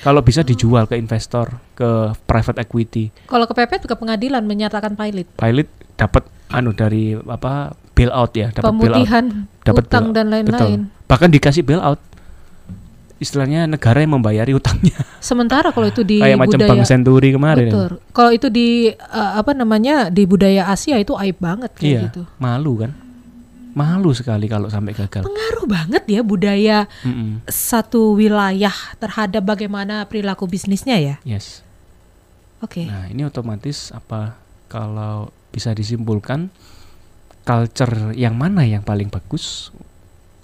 [0.00, 5.26] Kalau bisa dijual ke investor, ke private equity, Kalau kepepet ke pengadilan menyatakan pilot.
[5.34, 5.66] pilot
[5.98, 8.70] dapat anu dari apa bailout ya, dapat.
[8.70, 9.24] Pemutihan
[9.60, 10.88] Dapat utang dan lain-lain.
[11.04, 11.98] Bahkan dikasih bailout.
[13.20, 14.96] Istilahnya negara yang membayari utangnya.
[15.20, 17.68] Sementara kalau itu di Kayak macam budaya Bank Senturi kemarin.
[17.68, 17.90] Betul.
[18.16, 22.22] Kalau itu di eh, apa namanya di budaya Asia itu aib banget kayak Iya, gitu.
[22.40, 22.90] malu kan?
[23.72, 25.24] Malu sekali kalau sampai gagal.
[25.26, 27.44] Pengaruh banget ya budaya Mm-mm.
[27.46, 31.16] satu wilayah terhadap bagaimana perilaku bisnisnya ya.
[31.22, 31.62] Yes.
[32.60, 32.84] Oke.
[32.84, 34.36] Nah, ini otomatis apa
[34.68, 36.52] kalau bisa disimpulkan
[37.46, 39.72] culture yang mana yang paling bagus?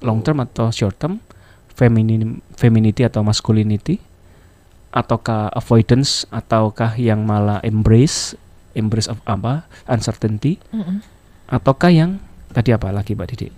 [0.01, 1.21] Long term atau short term?
[1.77, 4.01] Feminin, femininity atau masculinity?
[4.89, 8.33] Ataukah avoidance ataukah yang malah embrace
[8.77, 9.65] embrace of apa?
[9.89, 11.01] uncertainty Mm-mm.
[11.49, 12.21] ataukah yang
[12.57, 13.49] tadi apa lagi Mbak Didi?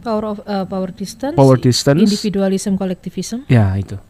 [0.00, 2.00] Power of eh, power distance, Power distance.
[2.00, 4.00] individualism, collectivism Ya, itu.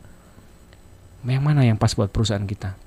[1.20, 2.78] Yang mana yang pas buat perusahaan kita?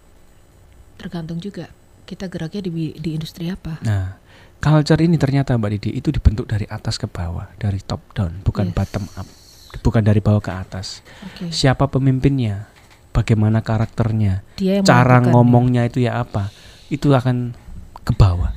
[0.95, 1.71] tergantung juga
[2.03, 3.79] kita geraknya di di industri apa.
[3.87, 4.19] Nah,
[4.59, 8.67] culture ini ternyata Mbak Didi itu dibentuk dari atas ke bawah, dari top down, bukan
[8.67, 8.75] Yes.
[8.75, 9.23] bottom up,
[9.79, 10.99] bukan dari bawah ke atas.
[11.23, 11.55] Oke.
[11.55, 12.67] Siapa pemimpinnya,
[13.15, 16.51] bagaimana karakternya, Dia yang cara ngomongnya itu ya apa,
[16.91, 17.55] itu akan
[18.03, 18.51] ke bawah.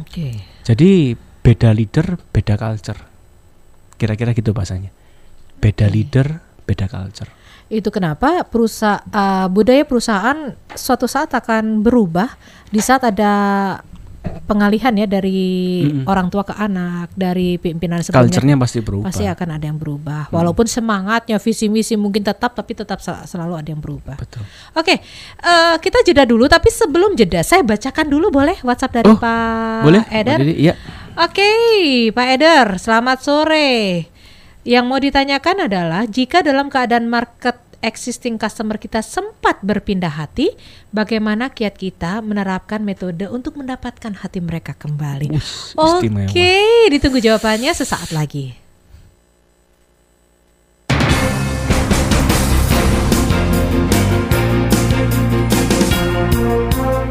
[0.00, 0.40] Oke.
[0.64, 1.12] Jadi
[1.42, 3.00] beda leader, beda culture.
[3.94, 4.90] Kira-kira gitu bahasanya.
[5.58, 5.94] Beda Oke.
[5.94, 6.26] leader,
[6.64, 7.30] beda culture.
[7.66, 9.02] Itu kenapa perusahaan
[9.48, 10.36] budaya perusahaan
[10.68, 12.28] suatu saat akan berubah
[12.68, 13.32] di saat ada
[14.44, 16.04] pengalihan ya dari Mm-mm.
[16.06, 19.10] orang tua ke anak, dari pimpinan sebelumnya Culture-nya pasti berubah.
[19.10, 20.30] pasti akan ada yang berubah.
[20.30, 24.14] Walaupun semangatnya, visi misi mungkin tetap, tapi tetap sel- selalu ada yang berubah.
[24.14, 24.46] Betul.
[24.72, 26.46] Oke, eh, kita jeda dulu.
[26.46, 30.02] Tapi sebelum jeda, saya bacakan dulu boleh WhatsApp dari Oh, Pak Boleh?
[30.08, 30.38] Eder.
[30.38, 30.54] Mbak Didi?
[30.60, 30.74] Iya.
[31.12, 34.08] Oke, Pak Eder, selamat sore.
[34.64, 40.56] Yang mau ditanyakan adalah jika dalam keadaan market existing customer kita sempat berpindah hati,
[40.88, 45.28] bagaimana kiat kita menerapkan metode untuk mendapatkan hati mereka kembali?
[45.76, 46.88] Oke, istimewa.
[46.88, 48.56] ditunggu jawabannya sesaat lagi.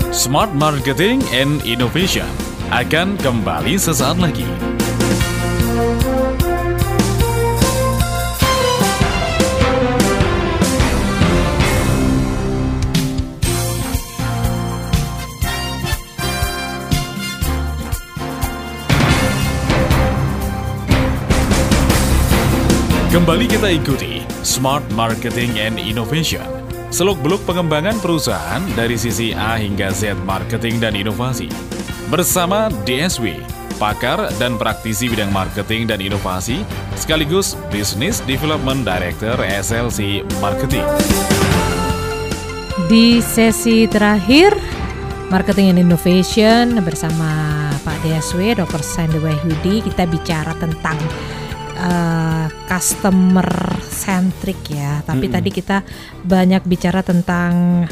[0.10, 4.48] Smart Marketing and Innovation akan kembali sesaat lagi.
[23.12, 26.48] Kembali kita ikuti Smart Marketing and Innovation.
[26.96, 31.52] Seluk-beluk pengembangan perusahaan dari sisi A hingga Z marketing dan inovasi.
[32.12, 33.40] Bersama DSW,
[33.80, 36.60] pakar dan praktisi bidang marketing dan inovasi,
[37.00, 40.84] sekaligus Business Development Director SLC Marketing.
[42.92, 44.52] Di sesi terakhir
[45.32, 48.84] Marketing and Innovation bersama Pak DSW Dr.
[48.84, 51.00] Sandy Wahyudi kita bicara tentang
[51.80, 53.48] eh, customer
[53.88, 55.00] centric ya.
[55.08, 55.36] Tapi Mm-mm.
[55.40, 55.80] tadi kita
[56.28, 57.88] banyak bicara tentang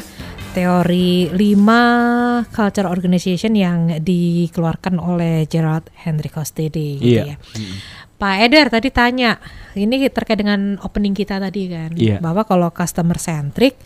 [0.50, 7.24] teori 5 culture organization yang dikeluarkan oleh Gerald Henry Costedy gitu ya.
[7.24, 7.36] Iya.
[7.38, 7.76] Mm.
[8.20, 9.40] Pak Eder tadi tanya,
[9.72, 12.20] ini terkait dengan opening kita tadi kan, Iya.
[12.20, 13.80] bahwa kalau customer centric,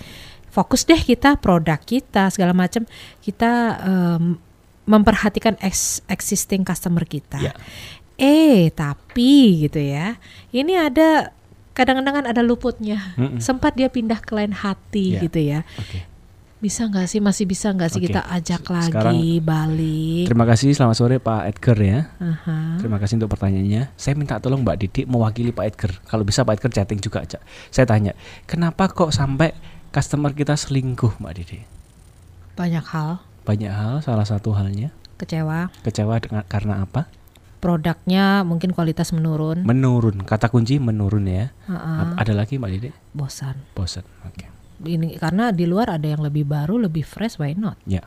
[0.51, 2.83] fokus deh kita produk kita segala macam,
[3.23, 4.35] kita em,
[4.85, 7.39] memperhatikan ex- existing customer kita.
[7.39, 7.53] Iya.
[8.19, 10.19] Eh tapi gitu ya,
[10.51, 11.31] ini ada
[11.71, 13.39] kadang-kadang kan ada luputnya, Mm-mm.
[13.39, 15.21] sempat dia pindah ke lain hati Iya.
[15.27, 15.61] gitu ya.
[15.79, 16.14] Oke.
[16.65, 18.09] Bisa nggak sih, masih bisa nggak sih Oke.
[18.09, 20.25] kita ajak lagi sekarang balik?
[20.25, 22.09] Terima kasih, selamat sore Pak Edgar ya.
[22.17, 22.81] Aha.
[22.81, 23.93] Terima kasih untuk pertanyaannya.
[23.95, 25.93] Saya minta tolong Mbak Didik mewakili Pak Edgar.
[26.09, 27.37] Kalau bisa Pak Edgar chatting juga aja.
[27.69, 29.53] Saya tanya, kenapa kok sampai
[29.93, 31.69] customer kita selingkuh Mbak Didik?
[32.57, 35.69] Banyak hal, Banyak hal, salah satu halnya kecewa.
[35.85, 37.13] kecewa dengan karena apa?
[37.61, 40.21] produknya mungkin kualitas menurun, Menurun.
[40.21, 41.49] Kata kunci menurun ya.
[41.65, 42.93] Ap- Ada lagi Mbak Didik?
[43.13, 43.57] bosan.
[43.73, 44.05] Bosan.
[44.25, 44.54] Oke.
[44.83, 47.79] Ini karena di luar ada yang lebih baru, lebih fresh, why not?
[47.87, 48.03] Ya.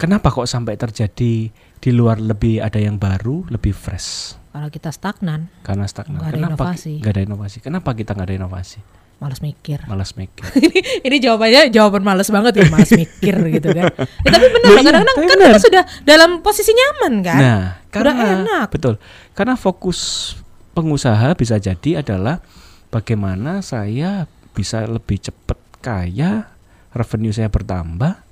[0.00, 4.34] Kenapa kok sampai terjadi di luar lebih ada yang baru, lebih fresh?
[4.50, 6.18] Kalau kita stagnan, Karena stagnan.
[6.18, 6.54] Nggak ada Kenapa?
[6.58, 6.94] inovasi.
[6.98, 7.56] Nggak ada inovasi.
[7.62, 8.80] Kenapa kita nggak ada inovasi?
[9.22, 9.78] malas mikir.
[9.86, 10.42] Malas mikir.
[10.66, 13.86] ini, ini jawabannya jawaban males banget ya, malas mikir gitu kan.
[14.26, 17.38] Ya, tapi benar, Loh, iya, kadang-kadang kan kita sudah dalam posisi nyaman kan.
[17.38, 18.66] Nah, Udah karena enak.
[18.74, 18.98] betul.
[19.38, 20.34] Karena fokus
[20.74, 22.42] pengusaha bisa jadi adalah
[22.90, 26.52] bagaimana saya bisa lebih cepat kaya,
[26.94, 28.22] revenue saya bertambah,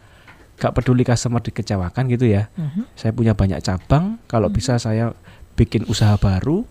[0.60, 2.52] gak peduli customer dikecewakan gitu ya.
[2.54, 2.86] Mhm.
[2.94, 5.16] Saya punya banyak cabang, kalau bisa saya
[5.56, 6.64] bikin usaha baru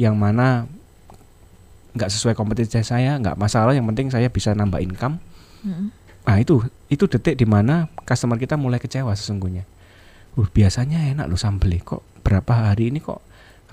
[0.00, 0.64] yang mana
[1.92, 3.76] nggak sesuai kompetensi saya, nggak masalah.
[3.76, 5.20] Yang penting saya bisa nambah income.
[5.64, 5.86] Mhm.
[6.22, 9.66] Nah itu itu detik di mana customer kita mulai kecewa sesungguhnya.
[10.32, 13.20] Uh, biasanya enak loh sambel kok berapa hari ini kok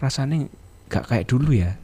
[0.03, 0.51] rasanya
[0.91, 1.79] nggak kayak dulu ya.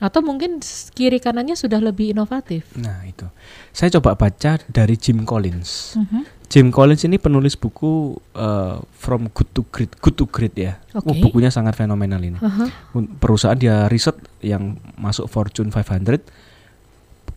[0.00, 2.64] Atau mungkin kiri kanannya sudah lebih inovatif.
[2.74, 3.28] Nah itu.
[3.70, 5.94] Saya coba baca dari Jim Collins.
[6.00, 6.22] Mhm.
[6.50, 10.82] Jim Collins ini penulis buku uh, From Good to Great, Good to Great ya.
[10.98, 11.06] Oke.
[11.06, 12.40] Oh, bukunya sangat fenomenal ini.
[12.42, 12.66] Aha.
[12.90, 16.26] Un- Perusahaan dia riset yang masuk Fortune 500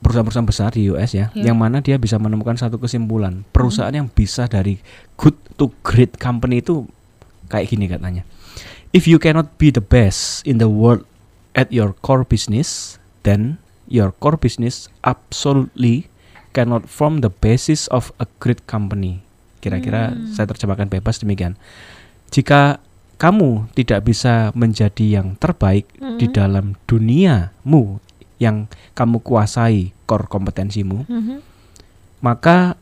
[0.04, 1.48] perusahaan-perusahaan besar di US ya, Ya.
[1.48, 4.76] yang mana dia bisa menemukan satu kesimpulan perusahaan yang bisa dari
[5.16, 6.84] good to great company itu
[7.48, 8.28] kayak gini katanya.
[8.92, 11.08] If you cannot be the best in the world
[11.54, 16.10] at your core business, then your core business absolutely
[16.54, 19.26] cannot form the basis of a great company.
[19.64, 20.30] Kira-kira Hmm.
[20.34, 21.58] saya terjemahkan bebas demikian.
[22.30, 22.78] Jika
[23.18, 25.88] kamu tidak bisa menjadi yang terbaik
[26.20, 26.36] di Mhm.
[26.36, 28.02] dalam duniamu
[28.42, 31.38] yang kamu kuasai core kompetensimu, Mhm.
[32.20, 32.76] maka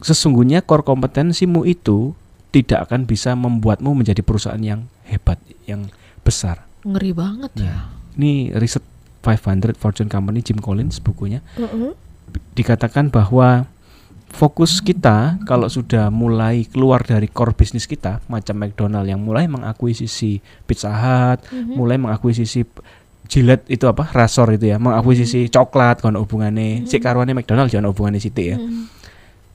[0.00, 2.16] sesungguhnya core kompetensimu itu
[2.54, 5.90] tidak akan bisa membuatmu menjadi perusahaan yang hebat, yang
[6.22, 6.64] besar.
[6.84, 7.50] Ngeri banget.
[7.56, 7.64] Ya.
[7.64, 7.80] Nah,
[8.14, 8.84] ini riset
[9.24, 11.40] 500 Fortune Company Jim Collins bukunya.
[11.56, 11.96] Mhm.
[12.54, 13.70] dikatakan bahwa
[14.26, 20.42] fokus kita kalau sudah mulai keluar dari core bisnis kita macam McDonald yang mulai mengakuisisi
[20.66, 21.78] Pizza Hut, Mhm.
[21.78, 22.66] mulai mengakuisisi
[23.30, 24.10] Gillette itu apa?
[24.10, 26.84] Rasor itu ya mengakuisisi coklat kono hubungannya.
[26.90, 28.58] Si karuannya McDonald jangan hubungannya Siti ya.
[28.58, 28.90] Mhm.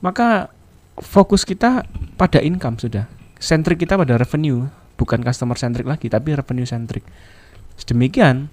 [0.00, 0.48] maka
[0.96, 1.84] fokus kita
[2.16, 3.04] pada income sudah.
[3.36, 4.64] Sentrik kita pada revenue
[5.00, 7.00] bukan customer centric lagi tapi revenue centric
[7.74, 8.52] sedemikian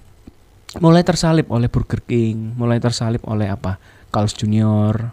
[0.80, 3.76] mulai tersalip oleh Burger King mulai tersalip oleh apa
[4.08, 5.12] Carl's Junior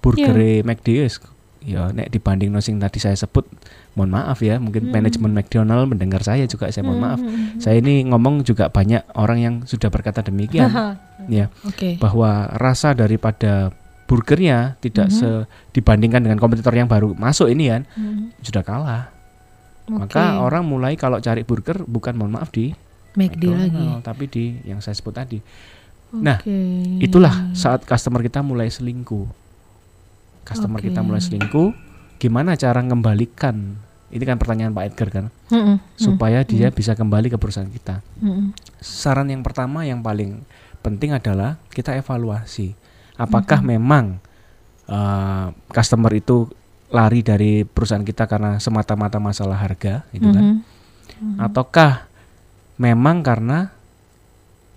[0.00, 0.32] Burger
[0.64, 1.20] McD wis.
[1.60, 3.44] ya nek dibanding no sing tadi saya sebut
[3.92, 4.96] mohon maaf ya mungkin Hmm.
[4.96, 7.60] manajemen McDonald mendengar saya juga saya mohon maaf Mhm.
[7.60, 10.72] saya ini ngomong juga banyak orang yang sudah berkata demikian
[11.28, 12.00] ya Oke.
[12.00, 13.76] bahwa rasa daripada
[14.08, 15.14] burgernya tidak Mhm.
[15.14, 15.28] se
[15.70, 18.40] dibandingkan dengan kompetitor yang baru masuk ini kan Mhm.
[18.40, 19.12] sudah kalah.
[19.98, 22.70] Maka orang mulai kalau cari burger bukan mohon maaf di
[23.18, 23.74] McD lagi.
[23.74, 25.42] McDonald, tapi di yang saya sebut tadi.
[26.14, 26.54] Nah, Oke.
[27.02, 29.26] Itulah saat customer kita mulai selingkuh.
[30.46, 30.90] Customer Oke.
[30.90, 31.74] kita mulai selingkuh,
[32.18, 33.78] gimana cara mengembalikan?
[34.10, 35.78] Ini kan pertanyaan Pak Edgar kan, Mhm.
[35.94, 38.02] supaya dia bisa kembali ke perusahaan kita.
[38.18, 38.58] Mhm.
[38.82, 40.42] Saran yang pertama yang paling
[40.82, 42.74] penting adalah kita evaluasi.
[43.14, 44.18] Apakah memang
[44.90, 46.50] uh, customer itu
[46.90, 50.44] lari dari perusahaan kita karena semata-mata masalah harga, gitu kan?
[50.44, 50.58] Mhm.
[51.20, 51.38] Mhm.
[51.38, 52.06] Ataukah
[52.76, 53.70] memang karena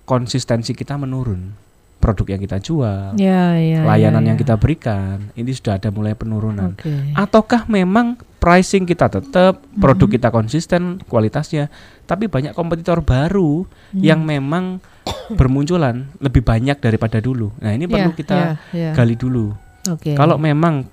[0.03, 1.55] konsistensi kita menurun?
[2.03, 3.88] Produk yang kita jual, Ya, ya.
[3.88, 4.41] layanan ya, yang ya.
[4.43, 6.76] kita berikan, ini sudah ada mulai penurunan.
[6.76, 6.91] Oke.
[7.16, 10.16] Ataukah memang pricing kita tetap, produk Mhm.
[10.20, 11.72] kita konsisten kualitasnya,
[12.03, 13.64] tapi banyak kompetitor baru
[13.95, 14.03] Hmm.
[14.03, 14.84] yang memang
[15.32, 17.55] bermunculan lebih banyak daripada dulu.
[17.64, 18.91] Nah, ini perlu Ya, kita ya, ya.
[18.91, 19.55] gali dulu.
[19.88, 20.11] Oke.
[20.11, 20.84] Kalau memang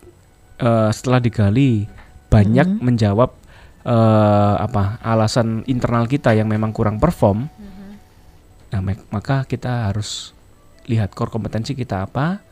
[0.61, 1.89] eh, setelah digali
[2.29, 2.81] banyak Mhm.
[2.81, 3.31] menjawab
[3.81, 7.89] eh, apa alasan internal kita yang memang kurang perform, Mhm.
[8.69, 10.37] nah mak- maka kita harus
[10.85, 12.45] lihat core kompetensi kita apa,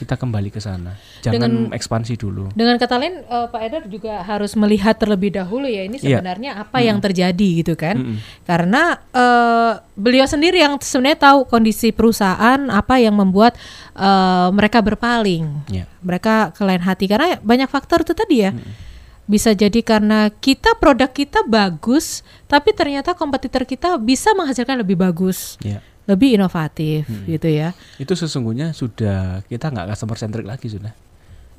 [0.00, 0.96] kita kembali ke sana.
[1.20, 2.48] Jangan Dengan- ekspansi dulu.
[2.50, 6.24] Dengan kata lain, eh, Pak Edar juga harus melihat terlebih dahulu ya ini Iya.
[6.24, 8.00] sebenarnya apa yang terjadi gitu kan?
[8.00, 8.16] Mm-mm.
[8.42, 13.60] Karena eh, beliau sendiri yang sebenarnya tahu kondisi perusahaan apa yang membuat
[13.92, 15.84] eh, mereka berpaling, Ya.
[16.00, 18.56] mereka ke lain hati karena banyak faktor itu tadi ya.
[19.28, 25.54] Bisa jadi karena kita produk kita bagus, tapi ternyata kompetitor kita bisa menghasilkan lebih bagus,
[25.60, 25.78] Ya.
[26.10, 27.70] Lebih inovatif gitu ya.
[28.02, 30.90] Itu sesungguhnya sudah kita nggak customer centric lagi sudah.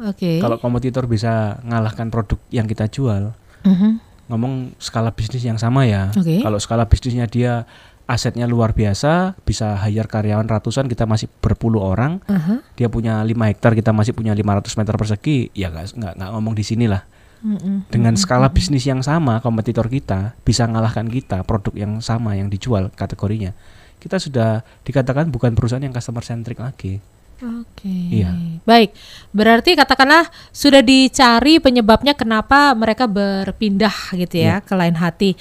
[0.03, 0.43] Oke.
[0.43, 3.31] Kalau kompetitor bisa ngalahkan produk yang kita jual,
[3.63, 4.01] Mhm.
[4.27, 6.09] ngomong skala bisnis yang sama ya.
[6.17, 6.41] Oke.
[6.41, 7.63] Kalau skala bisnisnya dia
[8.09, 12.19] asetnya luar biasa, bisa hire karyawan ratusan, kita masih berpuluh orang.
[12.27, 12.59] Aha.
[12.75, 15.47] Dia punya 5 hektar, kita masih punya 500 meter persegi.
[15.55, 17.07] Ya nggak nggak ngomong di sini lah.
[17.41, 17.89] Mm-mm.
[17.89, 22.93] Dengan skala bisnis yang sama, kompetitor kita bisa ngalahkan kita produk yang sama yang dijual
[22.93, 23.53] kategorinya.
[24.01, 26.97] Kita sudah dikatakan bukan perusahaan yang customer centric lagi.
[27.41, 27.89] Oke.
[27.89, 28.33] Iya.
[28.65, 28.93] Baik.
[29.29, 34.65] Berarti katakanlah sudah dicari penyebabnya kenapa mereka berpindah gitu ya Iya.
[34.65, 35.33] ke lain hati.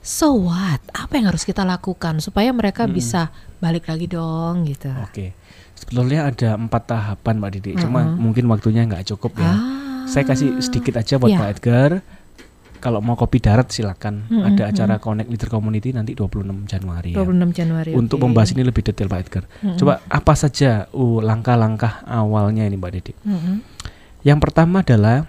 [0.00, 0.80] So what?
[0.90, 2.96] Apa yang harus kita lakukan supaya mereka Mm-mm.
[2.96, 4.90] bisa balik lagi dong gitu.
[5.02, 5.34] Oke.
[5.76, 7.70] Sebetulnya ada empat tahapan Mbak Didi.
[7.78, 8.18] Cuma Mm-mm.
[8.18, 9.50] mungkin waktunya nggak cukup ya.
[9.50, 9.58] Ah.
[10.06, 11.38] Saya kasih sedikit aja buat Iya.
[11.38, 11.90] Pak Edgar.
[12.80, 14.24] Kalau mau kopi darat silakan.
[14.26, 17.20] Mm-mm, Ada acara Connect Leader Community nanti 26 Januari ya.
[17.20, 17.90] 26 Januari.
[17.92, 18.24] Untuk oke.
[18.24, 19.44] membahas ini lebih detail Pak Edgar.
[19.60, 19.76] Mm-mm.
[19.76, 23.12] Coba apa saja uh, langkah-langkah awalnya ini Mbak Didi.
[23.22, 23.56] Mm-mm.
[24.24, 25.28] Yang pertama adalah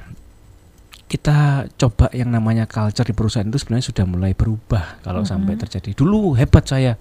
[1.12, 5.32] kita coba yang namanya culture di perusahaan itu sebenarnya sudah mulai berubah kalau Mm-mm.
[5.36, 5.92] sampai terjadi.
[5.92, 6.96] Dulu hebat saya,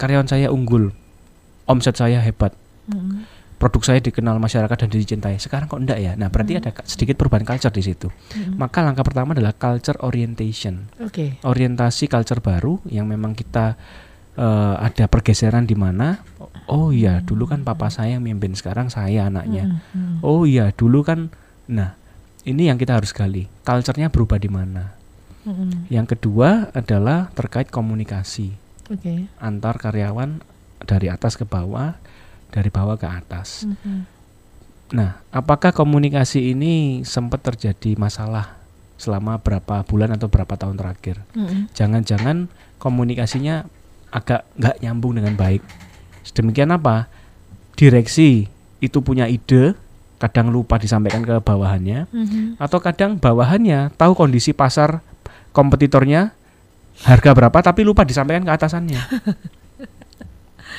[0.00, 0.96] karyawan saya unggul,
[1.68, 2.56] omset saya hebat,
[2.88, 3.28] Mm-mm.
[3.58, 5.36] Produk saya dikenal masyarakat dan dicintai.
[5.42, 6.14] Sekarang kok enggak ya?
[6.14, 8.08] Nah, berarti ada ka- sedikit perubahan culture di situ.
[8.08, 8.54] Mm-mm.
[8.54, 10.86] Maka langkah pertama adalah culture orientation.
[11.02, 11.42] Oke.
[11.42, 13.74] Orientasi culture baru yang memang kita
[14.38, 16.22] eh, ada pergeseran di mana
[16.68, 19.82] oh iya, dulu kan papa saya yang mimpin, sekarang saya anaknya.
[19.90, 20.22] Mm-mm.
[20.22, 21.32] Oh iya, dulu kan
[21.66, 21.96] nah,
[22.46, 23.48] ini yang kita harus gali.
[23.64, 24.94] Culture-nya berubah di mana?
[25.48, 25.88] Mm-mm.
[25.88, 28.52] Yang kedua adalah terkait komunikasi
[28.92, 29.32] Oke.
[29.40, 30.44] antar karyawan
[30.84, 31.96] dari atas ke bawah,
[32.48, 33.64] dari bawah ke atas.
[33.68, 34.04] Mm-mm.
[34.88, 38.56] Nah, apakah komunikasi ini sempat terjadi masalah
[38.96, 41.20] selama berapa bulan atau berapa tahun terakhir?
[41.36, 41.68] Mm-mm.
[41.76, 42.48] Jangan-jangan
[42.80, 43.68] komunikasinya
[44.08, 45.60] agak nggak nyambung dengan baik.
[46.24, 47.08] Sedemikian apa?
[47.76, 48.48] Direksi
[48.80, 49.76] itu punya ide,
[50.18, 52.58] kadang lupa disampaikan ke bawahannya, Mhm.
[52.58, 55.02] atau kadang bawahannya tahu kondisi pasar
[55.54, 56.34] kompetitornya
[57.06, 58.98] harga berapa tapi lupa disampaikan ke atasannya.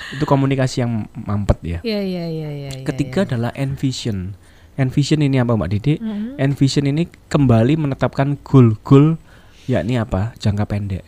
[0.10, 1.80] itu komunikasi yang mampet ya.
[1.86, 2.72] Iya iya iya iya.
[2.80, 3.28] iya, Ketiga iya.
[3.34, 4.34] adalah envision.
[4.80, 5.93] Envision ini apa Mbak Didi?
[5.99, 6.39] Mm-mm.
[6.39, 9.20] Envision ini kembali menetapkan goal-goal
[9.68, 10.34] yakni apa?
[10.39, 11.05] Jangka pendek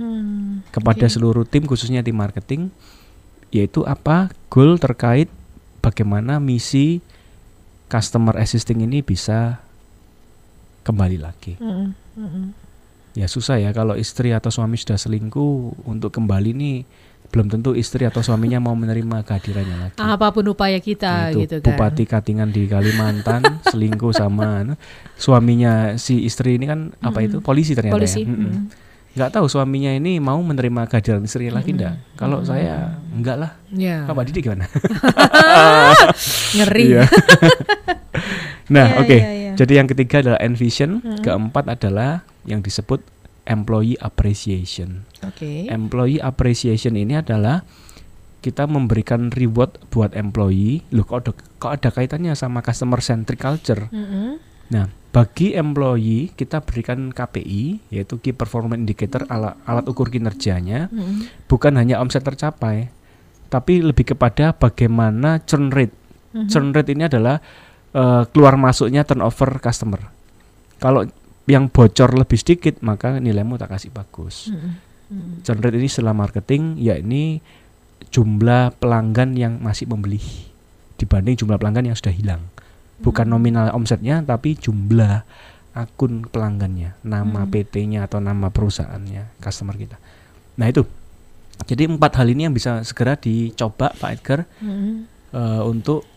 [0.00, 0.64] Hmm.
[0.72, 1.12] kepada Oke.
[1.12, 2.72] seluruh tim khususnya tim marketing
[3.52, 4.32] yaitu apa?
[4.48, 5.28] Goal terkait
[5.84, 7.04] bagaimana misi
[7.92, 9.60] customer existing ini bisa
[10.88, 11.60] kembali lagi.
[11.60, 12.56] Mm-mm.
[13.12, 16.78] Ya susah ya kalau istri atau suami sudah selingkuh untuk kembali nih
[17.30, 19.96] belum tentu istri atau suaminya mau menerima kehadirannya lagi.
[19.96, 21.78] Apa pun upaya kita Itu gitu kan.
[21.78, 24.74] Bupati Katingan di Kalimantan selingkuh sama
[25.14, 28.26] suaminya si istri ini kan apa itu polisi ternyata Polisi.
[28.26, 28.34] ya.
[28.34, 28.54] Mm.
[29.10, 31.98] Nggak tahu suaminya ini mau menerima kehadiran istri lagi enggak.
[32.14, 33.50] Kalau saya enggak lah.
[33.74, 34.06] Ya.
[34.06, 34.66] Kalau Mbak Didi gimana?
[36.58, 36.84] Ngeri.
[36.94, 37.02] Iya.
[38.74, 39.16] nah, Iya, oke.
[39.18, 39.52] iya, iya.
[39.58, 43.02] Jadi yang ketiga adalah envision, keempat adalah yang disebut
[43.50, 45.02] employee appreciation.
[45.26, 45.66] Oke.
[45.66, 47.66] Employee appreciation ini adalah
[48.40, 50.86] kita memberikan reward buat employee.
[50.94, 53.90] Loh, kok ada, kok ada kaitannya sama customer centric culture?
[53.92, 54.38] Mm-mm.
[54.70, 61.26] Nah, bagi employee kita berikan KPI yaitu key performance indicator ala- alat ukur kinerjanya Mm-mm.
[61.50, 62.88] bukan hanya omset tercapai,
[63.50, 65.92] tapi lebih kepada bagaimana churn rate.
[66.30, 66.46] Mhm.
[66.46, 67.42] Churn rate ini adalah
[67.90, 69.98] eh, keluar masuknya turnover customer.
[70.78, 71.04] Kalau
[71.50, 74.54] yang bocor lebih sedikit, maka nilaimu tak kasih bagus.
[74.54, 74.72] Mm-mm.
[75.10, 75.34] Mm-mm.
[75.42, 77.42] Churn rate ini setelah marketing, yakni
[78.14, 80.22] jumlah pelanggan yang masih membeli
[80.94, 82.42] dibanding jumlah pelanggan yang sudah hilang.
[83.00, 85.24] Bukan nominal omsetnya, tapi jumlah
[85.72, 87.50] akun pelanggannya, nama Hmm.
[87.50, 89.96] PT-nya atau nama perusahaannya, customer kita.
[90.60, 90.86] Nah itu.
[91.60, 95.04] Jadi empat hal ini yang bisa segera dicoba Pak Edgar Mm-mm.
[95.36, 96.08] eh, untuk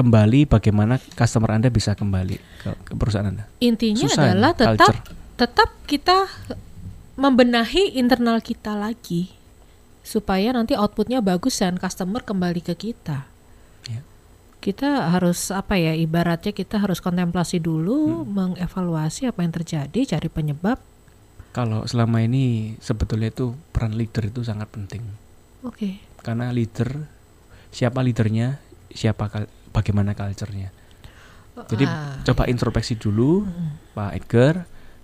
[0.00, 3.44] kembali bagaimana customer Anda bisa kembali ke, ke perusahaan Anda.
[3.60, 5.12] Intinya Susah adalah tetap culture.
[5.36, 6.16] tetap kita
[7.14, 9.36] membenahi internal kita lagi
[10.00, 13.28] supaya nanti outputnya bagus dan customer kembali ke kita.
[13.86, 14.00] Ya.
[14.58, 18.56] Kita harus apa ya ibaratnya kita harus kontemplasi dulu, Hmm.
[18.56, 20.80] mengevaluasi apa yang terjadi, cari penyebab.
[21.50, 25.04] Kalau selama ini sebetulnya itu peran leader itu sangat penting.
[25.60, 26.00] Oke.
[26.20, 27.08] karena leader
[27.68, 29.28] siapa leadernya siapa
[29.70, 30.70] bagaimana culture-nya
[31.66, 34.54] jadi Ah, coba introspeksi dulu mm, Pak Edgar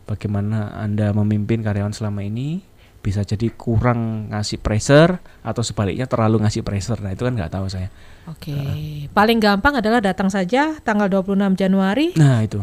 [0.05, 2.63] bagaimana anda memimpin karyawan selama ini
[2.99, 7.67] bisa jadi kurang ngasih pressure atau sebaliknya terlalu ngasih pressure nah itu kan nggak tahu
[7.67, 7.91] saya
[8.27, 8.51] Oke.
[9.09, 12.59] Paling gampang adalah datang saja tanggal 26 Januari nah itu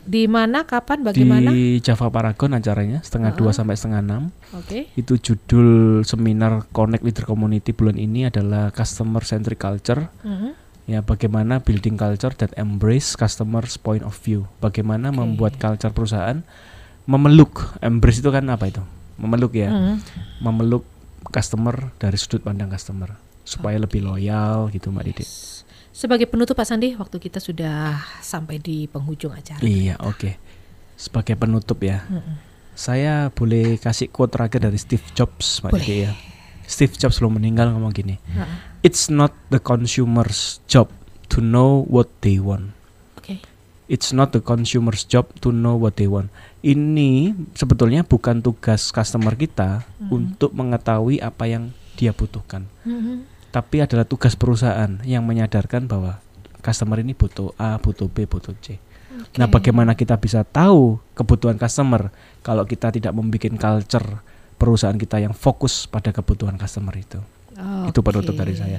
[0.00, 1.52] di mana kapan bagaimana?
[1.52, 3.54] di Java Paragon acaranya setengah dua Ah.
[3.54, 4.90] sampai setengah enam Oke.
[4.96, 5.68] itu judul
[6.02, 10.69] seminar Connect Leader Community bulan ini adalah Customer Centric Culture Mhm.
[10.90, 15.16] Ya bagaimana building culture that embrace customers point of view bagaimana Oke.
[15.16, 16.42] membuat culture perusahaan
[17.06, 18.82] memeluk embrace itu kan apa itu
[19.16, 19.94] memeluk ya Mhm.
[20.40, 20.82] memeluk
[21.26, 25.26] customer dari sudut pandang customer supaya lebih loyal gitu mbak Didi
[25.90, 29.60] Sebagai penutup Pak Sandi, waktu kita sudah sampai di penghujung acara.
[29.60, 30.38] iya oke
[30.94, 32.36] sebagai penutup ya Mm-mm.
[32.72, 35.84] saya boleh kasih quote terakhir dari Steve Jobs mbak Boleh.
[35.84, 36.12] Didi ya
[36.64, 38.16] Steve Jobs sebelum meninggal ngomong gini.
[38.80, 40.88] It's not the consumer's job
[41.28, 42.72] to know what they want
[43.20, 43.40] Oke.
[43.90, 46.30] It's not the consumer's job to know what they want.
[46.62, 50.08] Ini sebetulnya bukan tugas customer kita Mhm.
[50.14, 53.26] untuk mengetahui apa yang dia butuhkan, Mhm.
[53.50, 56.22] tapi adalah tugas perusahaan yang menyadarkan bahwa
[56.62, 58.78] customer ini butuh A, butuh B, butuh C.
[59.10, 59.36] Oke.
[59.42, 62.14] Nah, bagaimana kita bisa tahu kebutuhan customer
[62.46, 64.22] kalau kita tidak membuat culture
[64.54, 67.18] perusahaan kita yang fokus pada kebutuhan customer itu?
[67.88, 68.78] Itu penutup dari saya.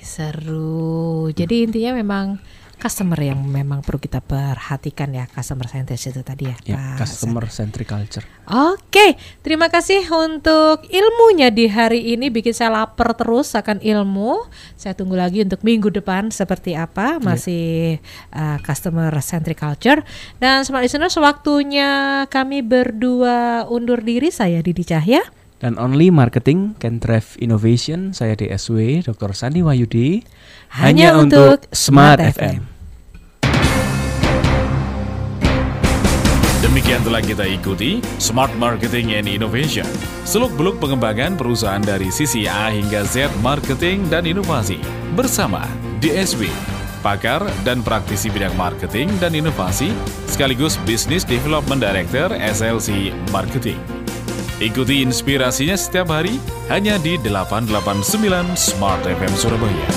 [0.00, 1.30] Seru.
[1.30, 2.40] Jadi intinya memang
[2.80, 6.56] customer yang memang perlu kita perhatikan ya, customer centris itu tadi ya.
[6.64, 8.24] Ya, Pak customer centric culture.
[8.48, 14.48] Oke, terima kasih untuk ilmunya di hari ini bikin saya lapar terus akan ilmu.
[14.80, 18.00] Saya tunggu lagi untuk minggu depan seperti apa masih
[18.32, 20.00] uh, customer centric culture
[20.40, 25.20] dan smart listeners waktunya kami berdua undur diri saya Didi Cahya.
[25.60, 28.16] Dan only marketing can drive innovation.
[28.16, 29.36] Saya DSW, Dr.
[29.36, 30.24] Sandi Wahyudi.
[30.80, 32.64] Hanya untuk Smart FM.
[36.64, 39.84] Demikian telah kita ikuti Smart Marketing and Innovation.
[40.24, 44.80] Seluk-beluk pengembangan perusahaan dari sisi A hingga Z marketing dan inovasi.
[45.12, 45.68] Bersama
[46.00, 46.48] DSW,
[47.04, 49.92] pakar dan praktisi bidang marketing dan inovasi,
[50.24, 53.99] sekaligus Business Development Director SLC Marketing.
[54.60, 56.36] Ikuti inspirasinya setiap hari
[56.68, 59.88] hanya di 889 Smart FM Surabaya.